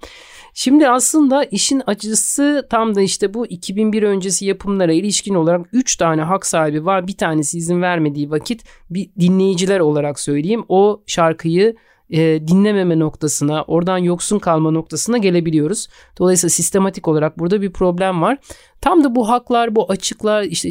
Şimdi 0.53 0.89
aslında 0.89 1.43
işin 1.43 1.81
acısı 1.87 2.67
tam 2.69 2.95
da 2.95 3.01
işte 3.01 3.33
bu 3.33 3.47
2001 3.47 4.03
öncesi 4.03 4.45
yapımlara 4.45 4.93
ilişkin 4.93 5.35
olarak 5.47 5.65
3 5.73 5.95
tane 5.95 6.21
hak 6.21 6.45
sahibi 6.45 6.85
var. 6.85 7.07
Bir 7.07 7.17
tanesi 7.17 7.57
izin 7.57 7.81
vermediği 7.81 8.31
vakit 8.31 8.63
bir 8.89 9.09
dinleyiciler 9.19 9.79
olarak 9.79 10.19
söyleyeyim 10.19 10.65
o 10.69 11.01
şarkıyı 11.07 11.75
e, 12.09 12.47
dinlememe 12.47 12.99
noktasına, 12.99 13.63
oradan 13.63 13.97
yoksun 13.97 14.39
kalma 14.39 14.71
noktasına 14.71 15.17
gelebiliyoruz. 15.17 15.87
Dolayısıyla 16.19 16.49
sistematik 16.49 17.07
olarak 17.07 17.39
burada 17.39 17.61
bir 17.61 17.71
problem 17.71 18.21
var. 18.21 18.37
Tam 18.81 19.03
da 19.03 19.15
bu 19.15 19.29
haklar, 19.29 19.75
bu 19.75 19.91
açıklar 19.91 20.43
işte 20.43 20.69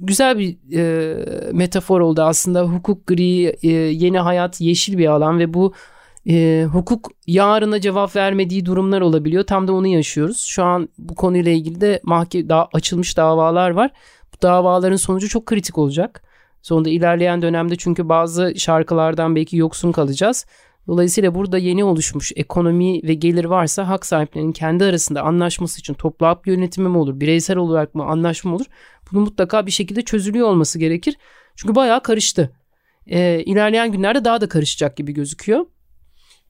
güzel 0.00 0.38
bir 0.38 0.56
e, 0.76 1.52
metafor 1.52 2.00
oldu 2.00 2.22
aslında. 2.22 2.62
Hukuk 2.62 3.06
gri, 3.06 3.56
e, 3.62 3.68
yeni 3.72 4.18
hayat 4.18 4.60
yeşil 4.60 4.98
bir 4.98 5.06
alan 5.06 5.38
ve 5.38 5.54
bu 5.54 5.72
e, 6.28 6.66
hukuk 6.72 7.10
yarına 7.26 7.80
cevap 7.80 8.16
vermediği 8.16 8.66
durumlar 8.66 9.00
olabiliyor. 9.00 9.44
Tam 9.44 9.68
da 9.68 9.72
onu 9.72 9.86
yaşıyoruz. 9.86 10.40
Şu 10.40 10.64
an 10.64 10.88
bu 10.98 11.14
konuyla 11.14 11.52
ilgili 11.52 11.80
de 11.80 12.00
mahkeme 12.02 12.48
daha 12.48 12.68
açılmış 12.72 13.16
davalar 13.16 13.70
var. 13.70 13.90
Bu 14.34 14.42
davaların 14.42 14.96
sonucu 14.96 15.28
çok 15.28 15.46
kritik 15.46 15.78
olacak. 15.78 16.22
Sonunda 16.62 16.88
ilerleyen 16.88 17.42
dönemde 17.42 17.76
çünkü 17.76 18.08
bazı 18.08 18.54
şarkılardan 18.56 19.36
belki 19.36 19.56
yoksun 19.56 19.92
kalacağız. 19.92 20.46
Dolayısıyla 20.86 21.34
burada 21.34 21.58
yeni 21.58 21.84
oluşmuş 21.84 22.32
ekonomi 22.36 23.02
ve 23.02 23.14
gelir 23.14 23.44
varsa 23.44 23.88
hak 23.88 24.06
sahiplerinin 24.06 24.52
kendi 24.52 24.84
arasında 24.84 25.22
anlaşması 25.22 25.80
için 25.80 25.94
toplu 25.94 26.26
hak 26.26 26.46
yönetimi 26.46 26.88
mi 26.88 26.98
olur, 26.98 27.20
bireysel 27.20 27.56
olarak 27.56 27.94
mı 27.94 28.04
anlaşma 28.04 28.54
olur? 28.54 28.66
Bunun 29.12 29.22
mutlaka 29.22 29.66
bir 29.66 29.70
şekilde 29.70 30.02
çözülüyor 30.02 30.48
olması 30.48 30.78
gerekir. 30.78 31.16
Çünkü 31.56 31.74
bayağı 31.74 32.02
karıştı. 32.02 32.52
Ee, 33.06 33.42
ilerleyen 33.46 33.92
günlerde 33.92 34.24
daha 34.24 34.40
da 34.40 34.48
karışacak 34.48 34.96
gibi 34.96 35.12
gözüküyor. 35.12 35.66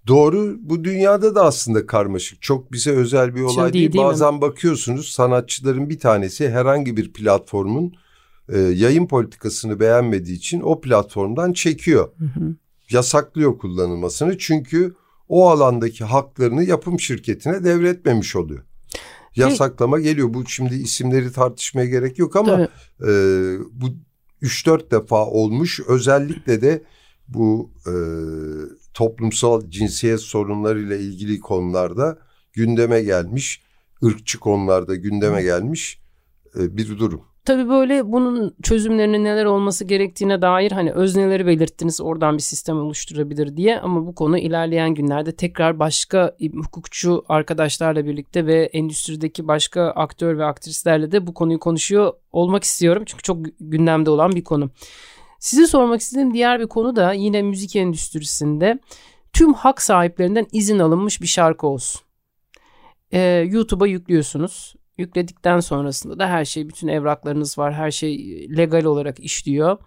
Doğru 0.07 0.57
bu 0.61 0.85
dünyada 0.85 1.35
da 1.35 1.45
aslında 1.45 1.87
karmaşık. 1.87 2.43
Çok 2.43 2.73
bize 2.73 2.91
özel 2.91 3.35
bir 3.35 3.41
olay 3.41 3.73
değil. 3.73 3.83
değil. 3.83 3.93
değil 3.93 4.05
Bazen 4.05 4.35
mi? 4.35 4.41
bakıyorsunuz 4.41 5.09
sanatçıların 5.09 5.91
bir 5.91 5.99
tanesi 5.99 6.51
herhangi 6.51 6.97
bir 6.97 7.13
platformun 7.13 7.95
e, 8.49 8.59
yayın 8.59 9.07
politikasını 9.07 9.81
beğenmediği 9.81 10.37
için 10.37 10.61
o 10.61 10.81
platformdan 10.81 11.53
çekiyor. 11.53 12.09
Hı 12.19 12.25
hı. 12.25 12.55
Yasaklıyor 12.91 13.59
kullanılmasını 13.59 14.39
çünkü 14.39 14.95
o 15.29 15.51
alandaki 15.51 16.05
haklarını 16.05 16.65
yapım 16.65 17.01
şirketine 17.01 17.65
devretmemiş 17.65 18.37
oluyor. 18.37 18.63
yasaklama 19.37 20.01
geliyor. 20.01 20.35
Bu 20.35 20.47
şimdi 20.47 20.75
isimleri 20.75 21.33
tartışmaya 21.33 21.87
gerek 21.87 22.19
yok 22.19 22.37
ama 22.37 22.51
Tabii. 22.57 23.11
e, 23.11 23.13
bu 23.73 23.87
3-4 24.43 24.91
defa 24.91 25.27
olmuş. 25.27 25.81
Özellikle 25.89 26.63
de 26.63 26.83
bu 27.29 27.71
e, 27.87 27.93
toplumsal 28.95 29.71
cinsiyet 29.71 30.21
sorunlarıyla 30.21 30.97
ilgili 30.97 31.41
konularda 31.41 32.19
gündeme 32.53 33.03
gelmiş, 33.03 33.63
ırkçı 34.05 34.41
konularda 34.41 34.95
gündeme 34.95 35.43
gelmiş 35.43 36.01
e, 36.59 36.77
bir 36.77 36.99
durum. 36.99 37.25
Tabii 37.45 37.69
böyle 37.69 38.13
bunun 38.13 38.55
çözümlerinin 38.63 39.25
neler 39.25 39.45
olması 39.45 39.85
gerektiğine 39.85 40.43
dair 40.43 40.73
hani 40.73 40.93
özneleri 40.93 41.47
belirttiniz 41.47 42.01
oradan 42.01 42.37
bir 42.37 42.43
sistem 42.43 42.79
oluşturabilir 42.79 43.57
diye 43.57 43.81
ama 43.81 44.07
bu 44.07 44.15
konu 44.15 44.39
ilerleyen 44.39 44.95
günlerde 44.95 45.37
tekrar 45.37 45.79
başka 45.79 46.37
hukukçu 46.65 47.25
arkadaşlarla 47.29 48.07
birlikte 48.07 48.47
ve 48.47 48.65
endüstrideki 48.65 49.49
başka 49.49 49.83
aktör 49.83 50.39
ve 50.39 50.45
aktrislerle 50.45 51.13
de 51.13 51.27
bu 51.27 51.35
konuyu 51.35 51.59
konuşuyor 51.59 52.13
olmak 52.33 52.65
istiyorum 52.65 53.03
çünkü 53.07 53.23
çok 53.23 53.39
gündemde 53.61 54.11
olan 54.11 54.33
bir 54.33 54.45
konu. 54.45 54.71
Size 55.45 55.67
sormak 55.67 56.01
istediğim 56.01 56.35
diğer 56.35 56.61
bir 56.61 56.67
konu 56.67 56.97
da 56.97 57.13
yine 57.13 57.43
müzik 57.43 57.77
endüstrisinde 57.77 58.79
tüm 59.33 59.55
hak 59.55 59.83
sahiplerinden 59.83 60.47
izin 60.53 60.79
alınmış 60.79 61.23
bir 61.23 61.27
şarkı 61.27 61.67
olsun. 61.67 62.01
Ee, 63.13 63.21
YouTube'a 63.51 63.87
yüklüyorsunuz 63.87 64.75
Yükledikten 64.99 65.61
sonrasında 65.61 66.19
da 66.19 66.29
her 66.29 66.45
şey, 66.45 66.69
bütün 66.69 66.89
evraklarınız 66.89 67.59
var, 67.59 67.75
her 67.75 67.91
şey 67.91 68.17
legal 68.57 68.85
olarak 68.85 69.21
işliyor. 69.21 69.79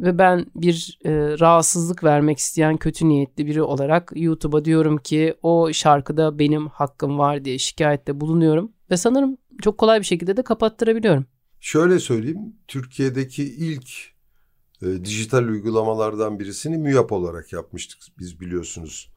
Ve 0.00 0.18
ben 0.18 0.46
bir 0.54 0.98
e, 1.04 1.10
rahatsızlık 1.40 2.04
vermek 2.04 2.38
isteyen 2.38 2.76
kötü 2.76 3.08
niyetli 3.08 3.46
biri 3.46 3.62
olarak 3.62 4.12
YouTube'a 4.14 4.64
diyorum 4.64 4.98
ki 4.98 5.34
o 5.42 5.72
şarkıda 5.72 6.38
benim 6.38 6.68
hakkım 6.68 7.18
var 7.18 7.44
diye 7.44 7.58
şikayette 7.58 8.20
bulunuyorum. 8.20 8.72
Ve 8.90 8.96
sanırım 8.96 9.36
çok 9.62 9.78
kolay 9.78 10.00
bir 10.00 10.04
şekilde 10.04 10.36
de 10.36 10.42
kapattırabiliyorum. 10.42 11.26
Şöyle 11.60 11.98
söyleyeyim, 11.98 12.56
Türkiye'deki 12.68 13.42
ilk 13.42 14.13
e, 14.84 15.04
dijital 15.04 15.44
uygulamalardan 15.44 16.40
birisini 16.40 16.78
MÜYAP 16.78 17.12
olarak 17.12 17.52
yapmıştık 17.52 17.98
biz 18.18 18.40
biliyorsunuz. 18.40 19.12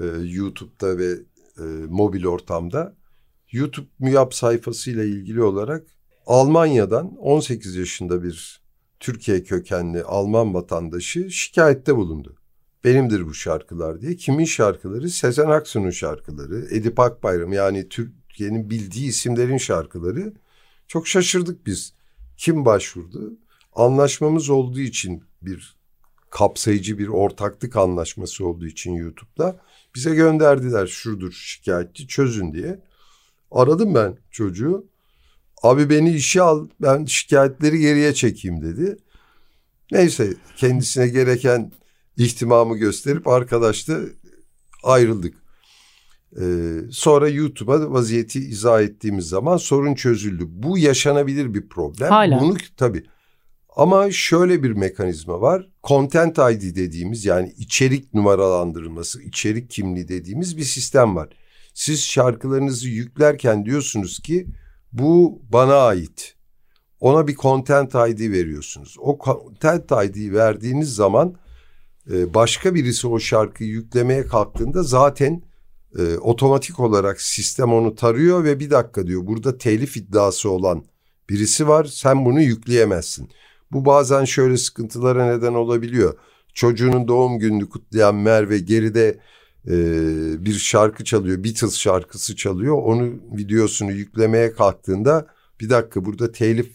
E, 0.00 0.04
YouTube'da 0.24 0.98
ve 0.98 1.10
e, 1.58 1.62
mobil 1.88 2.24
ortamda. 2.24 2.96
YouTube 3.52 3.86
MÜYAP 3.98 4.34
sayfasıyla 4.34 5.04
ilgili 5.04 5.42
olarak 5.42 5.86
Almanya'dan 6.26 7.16
18 7.16 7.76
yaşında 7.76 8.22
bir 8.22 8.60
Türkiye 9.00 9.42
kökenli 9.42 10.02
Alman 10.02 10.54
vatandaşı 10.54 11.30
şikayette 11.30 11.96
bulundu. 11.96 12.36
Benimdir 12.84 13.26
bu 13.26 13.34
şarkılar 13.34 14.00
diye. 14.00 14.16
Kimin 14.16 14.44
şarkıları? 14.44 15.08
Sezen 15.10 15.46
Aksu'nun 15.46 15.90
şarkıları, 15.90 16.66
Edip 16.70 17.00
Akbayram 17.00 17.52
yani 17.52 17.88
Türkiye'nin 17.88 18.70
bildiği 18.70 19.08
isimlerin 19.08 19.56
şarkıları. 19.56 20.34
Çok 20.88 21.08
şaşırdık 21.08 21.66
biz. 21.66 21.94
Kim 22.36 22.64
başvurdu? 22.64 23.38
Anlaşmamız 23.76 24.50
olduğu 24.50 24.80
için 24.80 25.24
bir 25.42 25.76
kapsayıcı 26.30 26.98
bir 26.98 27.08
ortaklık 27.08 27.76
anlaşması 27.76 28.46
olduğu 28.46 28.66
için 28.66 28.92
YouTube'da 28.92 29.60
bize 29.94 30.14
gönderdiler 30.14 30.86
şudur 30.86 31.32
şikayetçi 31.32 32.08
çözün 32.08 32.52
diye. 32.52 32.80
Aradım 33.50 33.94
ben 33.94 34.16
çocuğu. 34.30 34.86
Abi 35.62 35.90
beni 35.90 36.14
işe 36.14 36.42
al 36.42 36.68
ben 36.80 37.04
şikayetleri 37.04 37.78
geriye 37.78 38.14
çekeyim 38.14 38.62
dedi. 38.62 38.96
Neyse 39.92 40.34
kendisine 40.56 41.08
gereken 41.08 41.72
ihtimamı 42.16 42.76
gösterip 42.76 43.28
arkadaşla 43.28 43.98
ayrıldık. 44.82 45.34
Ee, 46.40 46.76
sonra 46.90 47.28
YouTube'a 47.28 47.92
vaziyeti 47.92 48.38
izah 48.38 48.82
ettiğimiz 48.82 49.28
zaman 49.28 49.56
sorun 49.56 49.94
çözüldü. 49.94 50.44
Bu 50.48 50.78
yaşanabilir 50.78 51.54
bir 51.54 51.68
problem. 51.68 52.08
Hala. 52.08 52.40
Bunu 52.40 52.56
tabii. 52.76 53.04
Ama 53.76 54.10
şöyle 54.10 54.62
bir 54.62 54.70
mekanizma 54.70 55.40
var. 55.40 55.70
Content 55.84 56.38
ID 56.38 56.76
dediğimiz 56.76 57.24
yani 57.24 57.54
içerik 57.58 58.14
numaralandırılması, 58.14 59.22
içerik 59.22 59.70
kimliği 59.70 60.08
dediğimiz 60.08 60.56
bir 60.56 60.64
sistem 60.64 61.16
var. 61.16 61.28
Siz 61.74 62.04
şarkılarınızı 62.04 62.88
yüklerken 62.88 63.64
diyorsunuz 63.64 64.18
ki 64.18 64.46
bu 64.92 65.42
bana 65.52 65.74
ait. 65.74 66.34
Ona 67.00 67.28
bir 67.28 67.36
content 67.36 67.94
ID 67.94 68.20
veriyorsunuz. 68.32 68.96
O 68.98 69.18
content 69.24 69.92
ID 69.92 70.32
verdiğiniz 70.32 70.94
zaman 70.94 71.34
e, 72.12 72.34
başka 72.34 72.74
birisi 72.74 73.08
o 73.08 73.18
şarkıyı 73.18 73.70
yüklemeye 73.70 74.26
kalktığında 74.26 74.82
zaten 74.82 75.42
e, 75.98 76.16
otomatik 76.16 76.80
olarak 76.80 77.20
sistem 77.20 77.72
onu 77.72 77.94
tarıyor 77.94 78.44
ve 78.44 78.60
bir 78.60 78.70
dakika 78.70 79.06
diyor 79.06 79.26
burada 79.26 79.58
telif 79.58 79.96
iddiası 79.96 80.50
olan 80.50 80.84
birisi 81.28 81.68
var 81.68 81.84
sen 81.84 82.24
bunu 82.24 82.40
yükleyemezsin. 82.40 83.30
Bu 83.72 83.84
bazen 83.84 84.24
şöyle 84.24 84.56
sıkıntılara 84.56 85.36
neden 85.36 85.54
olabiliyor. 85.54 86.14
Çocuğunun 86.54 87.08
doğum 87.08 87.38
gününü 87.38 87.68
kutlayan 87.68 88.14
Merve 88.14 88.58
geride 88.58 89.20
e, 89.66 89.74
bir 90.44 90.52
şarkı 90.52 91.04
çalıyor. 91.04 91.44
Beatles 91.44 91.78
şarkısı 91.78 92.36
çalıyor. 92.36 92.76
Onu 92.82 93.10
videosunu 93.36 93.92
yüklemeye 93.92 94.52
kalktığında 94.52 95.26
bir 95.60 95.70
dakika 95.70 96.04
burada 96.04 96.32
telif 96.32 96.72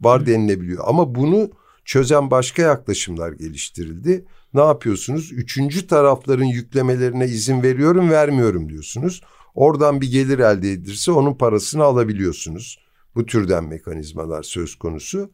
var 0.00 0.26
denilebiliyor. 0.26 0.84
Ama 0.86 1.14
bunu 1.14 1.50
çözen 1.84 2.30
başka 2.30 2.62
yaklaşımlar 2.62 3.32
geliştirildi. 3.32 4.24
Ne 4.54 4.60
yapıyorsunuz? 4.60 5.32
Üçüncü 5.32 5.86
tarafların 5.86 6.44
yüklemelerine 6.44 7.24
izin 7.26 7.62
veriyorum 7.62 8.10
vermiyorum 8.10 8.68
diyorsunuz. 8.68 9.22
Oradan 9.54 10.00
bir 10.00 10.10
gelir 10.10 10.38
elde 10.38 10.72
edilirse 10.72 11.12
onun 11.12 11.34
parasını 11.34 11.82
alabiliyorsunuz. 11.82 12.78
Bu 13.14 13.26
türden 13.26 13.64
mekanizmalar 13.64 14.42
söz 14.42 14.74
konusu. 14.74 15.30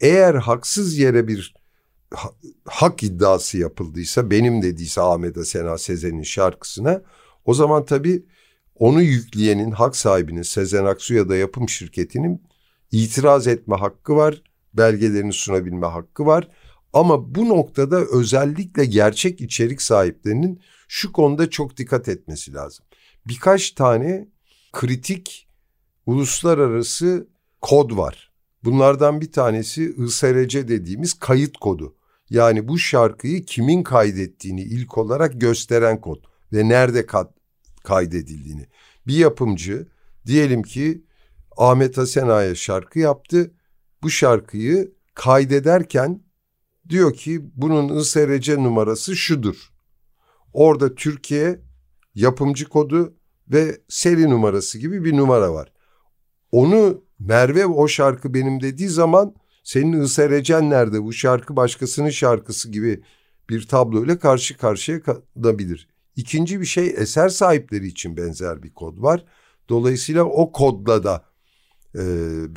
Eğer 0.00 0.34
haksız 0.34 0.98
yere 0.98 1.28
bir 1.28 1.54
hak 2.64 3.02
iddiası 3.02 3.58
yapıldıysa 3.58 4.30
benim 4.30 4.62
dediyse 4.62 5.00
Ahmet 5.00 5.48
Sena 5.48 5.78
Sezen'in 5.78 6.22
şarkısına 6.22 7.02
o 7.44 7.54
zaman 7.54 7.84
tabii 7.84 8.24
onu 8.74 9.02
yükleyenin 9.02 9.70
hak 9.70 9.96
sahibinin 9.96 10.42
Sezen 10.42 10.84
Aksu 10.84 11.14
ya 11.14 11.28
da 11.28 11.36
yapım 11.36 11.68
şirketinin 11.68 12.42
itiraz 12.92 13.46
etme 13.46 13.76
hakkı 13.76 14.16
var. 14.16 14.42
Belgelerini 14.74 15.32
sunabilme 15.32 15.86
hakkı 15.86 16.26
var. 16.26 16.48
Ama 16.92 17.34
bu 17.34 17.48
noktada 17.48 18.04
özellikle 18.12 18.84
gerçek 18.84 19.40
içerik 19.40 19.82
sahiplerinin 19.82 20.60
şu 20.88 21.12
konuda 21.12 21.50
çok 21.50 21.76
dikkat 21.76 22.08
etmesi 22.08 22.54
lazım. 22.54 22.84
Birkaç 23.26 23.70
tane 23.70 24.28
kritik 24.72 25.48
uluslararası 26.06 27.28
kod 27.60 27.96
var. 27.96 28.27
Bunlardan 28.68 29.20
bir 29.20 29.32
tanesi 29.32 29.94
ISRC 29.98 30.68
dediğimiz 30.68 31.14
kayıt 31.14 31.56
kodu. 31.56 31.96
Yani 32.30 32.68
bu 32.68 32.78
şarkıyı 32.78 33.44
kimin 33.44 33.82
kaydettiğini 33.82 34.62
ilk 34.62 34.98
olarak 34.98 35.40
gösteren 35.40 36.00
kod 36.00 36.24
ve 36.52 36.68
nerede 36.68 37.06
kaydedildiğini. 37.84 38.66
Bir 39.06 39.16
yapımcı 39.16 39.88
diyelim 40.26 40.62
ki 40.62 41.04
Ahmet 41.56 41.98
Asena'ya 41.98 42.54
şarkı 42.54 42.98
yaptı. 42.98 43.54
Bu 44.02 44.10
şarkıyı 44.10 44.92
kaydederken 45.14 46.22
diyor 46.88 47.14
ki 47.14 47.40
bunun 47.56 47.98
ISRC 47.98 48.56
numarası 48.56 49.16
şudur. 49.16 49.70
Orada 50.52 50.94
Türkiye 50.94 51.60
yapımcı 52.14 52.68
kodu 52.68 53.14
ve 53.48 53.80
seri 53.88 54.30
numarası 54.30 54.78
gibi 54.78 55.04
bir 55.04 55.16
numara 55.16 55.52
var. 55.52 55.72
Onu 56.52 57.07
Merve 57.18 57.66
o 57.66 57.88
şarkı 57.88 58.34
benim 58.34 58.60
dediği 58.60 58.88
zaman 58.88 59.34
senin 59.62 60.00
ısıracen 60.00 60.70
nerede 60.70 61.02
bu 61.02 61.12
şarkı 61.12 61.56
başkasının 61.56 62.10
şarkısı 62.10 62.70
gibi 62.70 63.02
bir 63.50 63.66
tabloyla 63.66 64.18
karşı 64.18 64.56
karşıya 64.56 65.00
kalabilir. 65.02 65.88
İkinci 66.16 66.60
bir 66.60 66.66
şey 66.66 66.94
eser 66.96 67.28
sahipleri 67.28 67.86
için 67.86 68.16
benzer 68.16 68.62
bir 68.62 68.70
kod 68.70 69.02
var. 69.02 69.24
Dolayısıyla 69.68 70.24
o 70.24 70.52
kodla 70.52 71.04
da 71.04 71.24
e, 71.94 72.02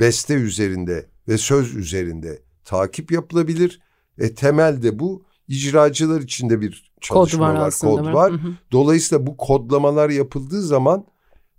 beste 0.00 0.34
üzerinde 0.34 1.06
ve 1.28 1.38
söz 1.38 1.74
üzerinde 1.74 2.42
takip 2.64 3.12
yapılabilir. 3.12 3.80
E, 4.18 4.34
temelde 4.34 4.98
bu 4.98 5.24
icracılar 5.48 6.20
için 6.20 6.50
de 6.50 6.60
bir 6.60 6.92
çalışma 7.00 7.48
kod 7.48 7.54
var, 7.54 7.60
var 7.60 7.74
kod 7.80 8.14
var. 8.14 8.32
Hı 8.32 8.36
hı. 8.36 8.52
Dolayısıyla 8.72 9.26
bu 9.26 9.36
kodlamalar 9.36 10.10
yapıldığı 10.10 10.62
zaman 10.62 11.06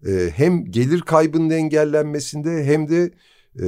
e, 0.07 0.29
hem 0.35 0.71
gelir 0.71 1.01
kaybının 1.01 1.49
engellenmesinde 1.49 2.65
hem 2.65 2.89
de 2.89 3.11
e, 3.59 3.65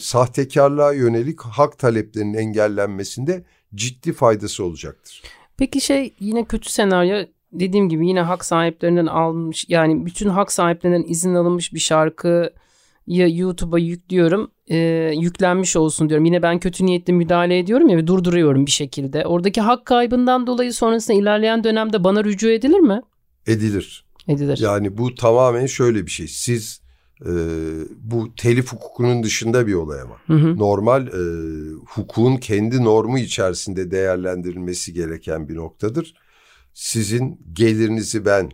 sahtekarlığa 0.00 0.92
yönelik 0.92 1.40
hak 1.40 1.78
taleplerinin 1.78 2.34
engellenmesinde 2.34 3.44
ciddi 3.74 4.12
faydası 4.12 4.64
olacaktır. 4.64 5.22
Peki 5.56 5.80
şey 5.80 6.14
yine 6.20 6.44
kötü 6.44 6.72
senaryo 6.72 7.26
dediğim 7.52 7.88
gibi 7.88 8.08
yine 8.08 8.20
hak 8.20 8.44
sahiplerinden 8.44 9.06
almış 9.06 9.64
yani 9.68 10.06
bütün 10.06 10.28
hak 10.28 10.52
sahiplerinden 10.52 11.04
izin 11.08 11.34
alınmış 11.34 11.74
bir 11.74 11.78
şarkı 11.78 12.52
ya 13.06 13.26
YouTube'a 13.26 13.78
yüklüyorum 13.78 14.50
e, 14.70 14.76
yüklenmiş 15.20 15.76
olsun 15.76 16.08
diyorum. 16.08 16.24
Yine 16.24 16.42
ben 16.42 16.58
kötü 16.58 16.86
niyetle 16.86 17.12
müdahale 17.12 17.58
ediyorum 17.58 17.88
ya 17.88 17.96
ve 17.96 18.06
durduruyorum 18.06 18.66
bir 18.66 18.70
şekilde. 18.70 19.26
Oradaki 19.26 19.60
hak 19.60 19.86
kaybından 19.86 20.46
dolayı 20.46 20.72
sonrasında 20.72 21.16
ilerleyen 21.16 21.64
dönemde 21.64 22.04
bana 22.04 22.24
rücu 22.24 22.50
edilir 22.50 22.80
mi? 22.80 23.00
Edilir. 23.46 24.04
Edilir. 24.28 24.58
Yani 24.58 24.98
bu 24.98 25.14
tamamen 25.14 25.66
şöyle 25.66 26.06
bir 26.06 26.10
şey. 26.10 26.28
Siz 26.28 26.80
e, 27.20 27.32
bu 27.96 28.34
telif 28.34 28.72
hukukunun 28.72 29.22
dışında 29.22 29.66
bir 29.66 29.74
olay 29.74 30.00
ama. 30.00 30.16
Hı 30.26 30.32
hı. 30.32 30.58
Normal 30.58 31.06
e, 31.06 31.12
hukukun 31.86 32.36
kendi 32.36 32.84
normu 32.84 33.18
içerisinde 33.18 33.90
değerlendirilmesi 33.90 34.92
gereken 34.92 35.48
bir 35.48 35.56
noktadır. 35.56 36.14
Sizin 36.74 37.40
gelirinizi 37.52 38.24
ben 38.24 38.52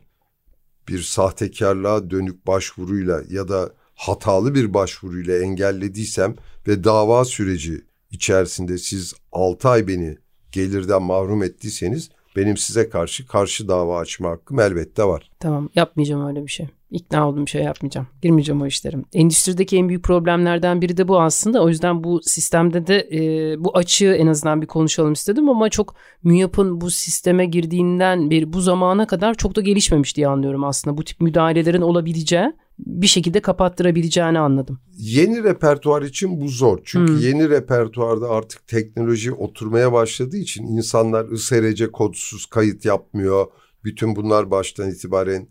bir 0.89 1.03
sahtekarlığa 1.03 2.11
dönük 2.11 2.47
başvuruyla 2.47 3.23
ya 3.29 3.49
da 3.49 3.73
hatalı 3.95 4.55
bir 4.55 4.75
başvuruyla 4.75 5.39
engellediysem 5.39 6.37
ve 6.69 6.85
dava 6.85 7.25
süreci 7.25 7.85
içerisinde 8.11 8.79
siz 8.79 9.15
6 9.33 9.69
ay 9.69 9.89
beni 9.89 10.19
gelirden 10.53 11.03
mahrum 11.03 11.43
ettiyseniz 11.43 12.11
benim 12.37 12.57
size 12.57 12.89
karşı 12.89 13.27
karşı 13.27 13.69
dava 13.69 13.99
açma 13.99 14.31
hakkım 14.31 14.61
elbette 14.61 15.05
var. 15.05 15.31
Tamam 15.41 15.69
yapmayacağım 15.75 16.27
öyle 16.27 16.43
bir 16.43 16.51
şey. 16.51 16.69
İkna 16.91 17.29
oldum 17.29 17.47
bir 17.47 17.51
şey 17.51 17.63
yapmayacağım. 17.63 18.07
Girmeyeceğim 18.23 18.63
o 18.63 18.67
işlerim. 18.67 19.05
Endüstrideki 19.13 19.77
en 19.77 19.89
büyük 19.89 20.05
problemlerden 20.05 20.81
biri 20.81 20.97
de 20.97 21.09
bu 21.09 21.21
aslında. 21.21 21.63
O 21.63 21.69
yüzden 21.69 22.05
bu 22.05 22.21
sistemde 22.23 22.87
de 22.87 23.09
e, 23.13 23.55
bu 23.65 23.77
açığı 23.77 24.13
en 24.13 24.27
azından 24.27 24.63
bir 24.63 24.67
konuşalım 24.67 25.13
istedim 25.13 25.49
ama 25.49 25.69
çok 25.69 25.95
MÜYAP'ın 26.23 26.81
bu 26.81 26.91
sisteme 26.91 27.47
girdiğinden 27.47 28.31
beri 28.31 28.53
bu 28.53 28.61
zamana 28.61 29.07
kadar 29.07 29.35
çok 29.35 29.57
da 29.57 29.61
gelişmemiş 29.61 30.17
diye 30.17 30.29
anlıyorum 30.29 30.65
aslında. 30.65 30.97
Bu 30.97 31.05
tip 31.05 31.21
müdahalelerin 31.21 31.83
olabileceği 31.83 32.53
bir 32.87 33.07
şekilde 33.07 33.41
kapattırabileceğini 33.41 34.39
anladım. 34.39 34.81
Yeni 34.97 35.45
repertuar 35.45 36.03
için 36.03 36.41
bu 36.41 36.49
zor. 36.49 36.79
Çünkü 36.85 37.13
Hmm. 37.13 37.21
yeni 37.21 37.51
repertuarda 37.51 38.29
artık 38.31 38.67
teknoloji 38.67 39.33
oturmaya 39.33 39.93
başladığı 39.93 40.37
için 40.37 40.67
insanlar 40.67 41.25
ısrc 41.25 41.87
kodsuz 41.93 42.47
kayıt 42.47 42.85
yapmıyor. 42.85 43.47
Bütün 43.85 44.17
bunlar 44.17 44.51
baştan 44.51 44.91
itibaren 44.91 45.49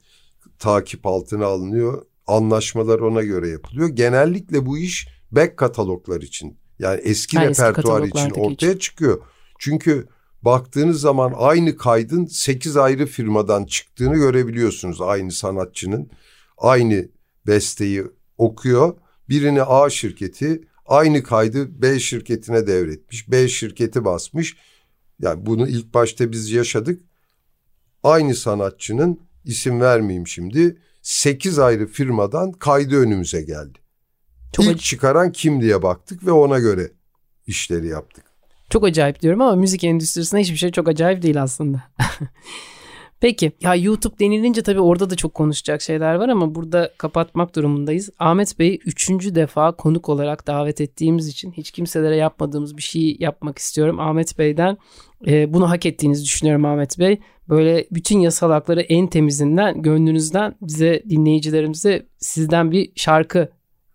takip 0.59 1.05
altına 1.05 1.45
alınıyor. 1.45 2.05
Anlaşmalar 2.27 2.99
ona 2.99 3.21
göre 3.21 3.49
yapılıyor. 3.49 3.89
Genellikle 3.89 4.65
bu 4.65 4.77
iş 4.77 5.07
back 5.31 5.57
kataloglar 5.57 6.21
için 6.21 6.57
yani 6.79 7.01
eski 7.03 7.37
Ha, 7.37 7.45
eski 7.45 7.63
repertuar 7.63 8.01
için 8.03 8.09
kataloglardaki 8.09 8.39
ortaya 8.39 8.79
çıkıyor. 8.79 9.21
Çünkü 9.59 10.07
baktığınız 10.41 11.01
zaman 11.01 11.33
aynı 11.37 11.77
kaydın 11.77 12.25
8 12.25 12.77
ayrı 12.77 13.05
firmadan 13.05 13.65
çıktığını 13.65 14.15
görebiliyorsunuz 14.15 15.01
aynı 15.01 15.31
sanatçının. 15.31 16.09
Aynı 16.57 17.09
besteyi 17.49 18.03
okuyor. 18.38 18.97
Birini 19.29 19.63
A 19.63 19.89
şirketi 19.89 20.62
aynı 20.85 21.23
kaydı 21.23 21.81
B 21.81 21.99
şirketine 21.99 22.67
devretmiş. 22.67 23.31
B 23.31 23.47
şirketi 23.47 24.05
basmış. 24.05 24.57
Yani 25.21 25.45
bunu 25.45 25.67
ilk 25.67 25.93
başta 25.93 26.31
biz 26.31 26.51
yaşadık. 26.51 27.01
Aynı 28.03 28.35
sanatçının 28.35 29.19
isim 29.45 29.81
vermeyeyim 29.81 30.27
şimdi 30.27 30.77
8 31.01 31.59
ayrı 31.59 31.88
firmadan 31.88 32.51
kaydı 32.51 32.95
önümüze 32.95 33.41
geldi. 33.41 33.79
Çok, 34.53 34.65
İlk 34.65 34.79
çıkaran 34.79 35.31
kim 35.31 35.62
diye 35.62 35.81
baktık 35.83 36.25
ve 36.25 36.31
ona 36.31 36.59
göre 36.59 36.91
işleri 37.47 37.88
yaptık. 37.88 38.25
çok 38.69 38.83
acayip 38.83 39.21
diyorum 39.21 39.41
ama 39.41 39.55
müzik 39.55 39.83
endüstrisinde 39.83 40.41
hiçbir 40.41 40.57
şey 40.57 40.71
çok 40.71 40.88
acayip 40.88 41.21
değil 41.21 41.41
aslında. 41.43 41.83
Peki 43.21 43.51
ya 43.62 43.75
YouTube 43.75 44.19
denilince 44.19 44.62
tabii 44.63 44.79
orada 44.79 45.10
da 45.10 45.15
çok 45.15 45.34
konuşacak 45.34 45.82
şeyler 45.82 46.15
var 46.15 46.29
ama 46.29 46.55
burada 46.55 46.91
kapatmak 46.97 47.55
durumundayız. 47.55 48.10
Ahmet 48.19 48.60
Bey'i 48.60 48.79
üçüncü 48.86 49.36
defa 49.36 49.71
konuk 49.71 50.10
olarak 50.10 50.47
davet 50.47 50.82
ettiğimiz 50.82 51.27
için 51.27 51.51
hiç 51.51 51.71
kimselere 51.71 52.15
yapmadığımız 52.15 52.77
bir 52.77 52.82
şey 52.82 53.17
yapmak 53.19 53.58
istiyorum. 53.58 53.99
Ahmet 53.99 54.39
Bey'den 54.39 54.77
e, 55.27 55.53
bunu 55.53 55.69
hak 55.69 55.86
ettiğinizi 55.86 56.23
düşünüyorum 56.23 56.65
Ahmet 56.65 56.99
Bey. 56.99 57.19
Böyle 57.49 57.88
bütün 57.91 58.19
yasal 58.19 58.51
hakları 58.51 58.82
en 58.82 59.08
temizinden, 59.08 59.82
gönlünüzden 59.82 60.55
bize 60.62 61.03
dinleyicilerimize 61.10 62.05
sizden 62.17 62.71
bir 62.71 62.91
şarkı 62.95 63.49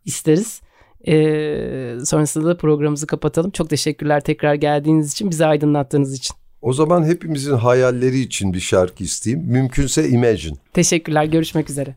isteriz. 0.05 0.61
Ee, 1.07 1.97
sonrasında 2.05 2.47
da 2.47 2.57
programımızı 2.57 3.07
kapatalım. 3.07 3.51
Çok 3.51 3.71
teşekkürler 3.71 4.21
tekrar 4.21 4.55
geldiğiniz 4.55 5.13
için, 5.13 5.31
bizi 5.31 5.47
aydınlattığınız 5.47 6.15
için. 6.15 6.44
O 6.64 6.72
zaman 6.72 7.05
hepimizin 7.05 7.53
hayalleri 7.53 8.18
için 8.18 8.55
bir 8.55 8.61
şarkı 8.61 9.05
isteyeyim. 9.05 9.46
Mümkünse 9.46 10.09
Imagine. 10.09 10.57
Teşekkürler, 10.72 11.24
görüşmek 11.24 11.70
üzere. 11.70 11.94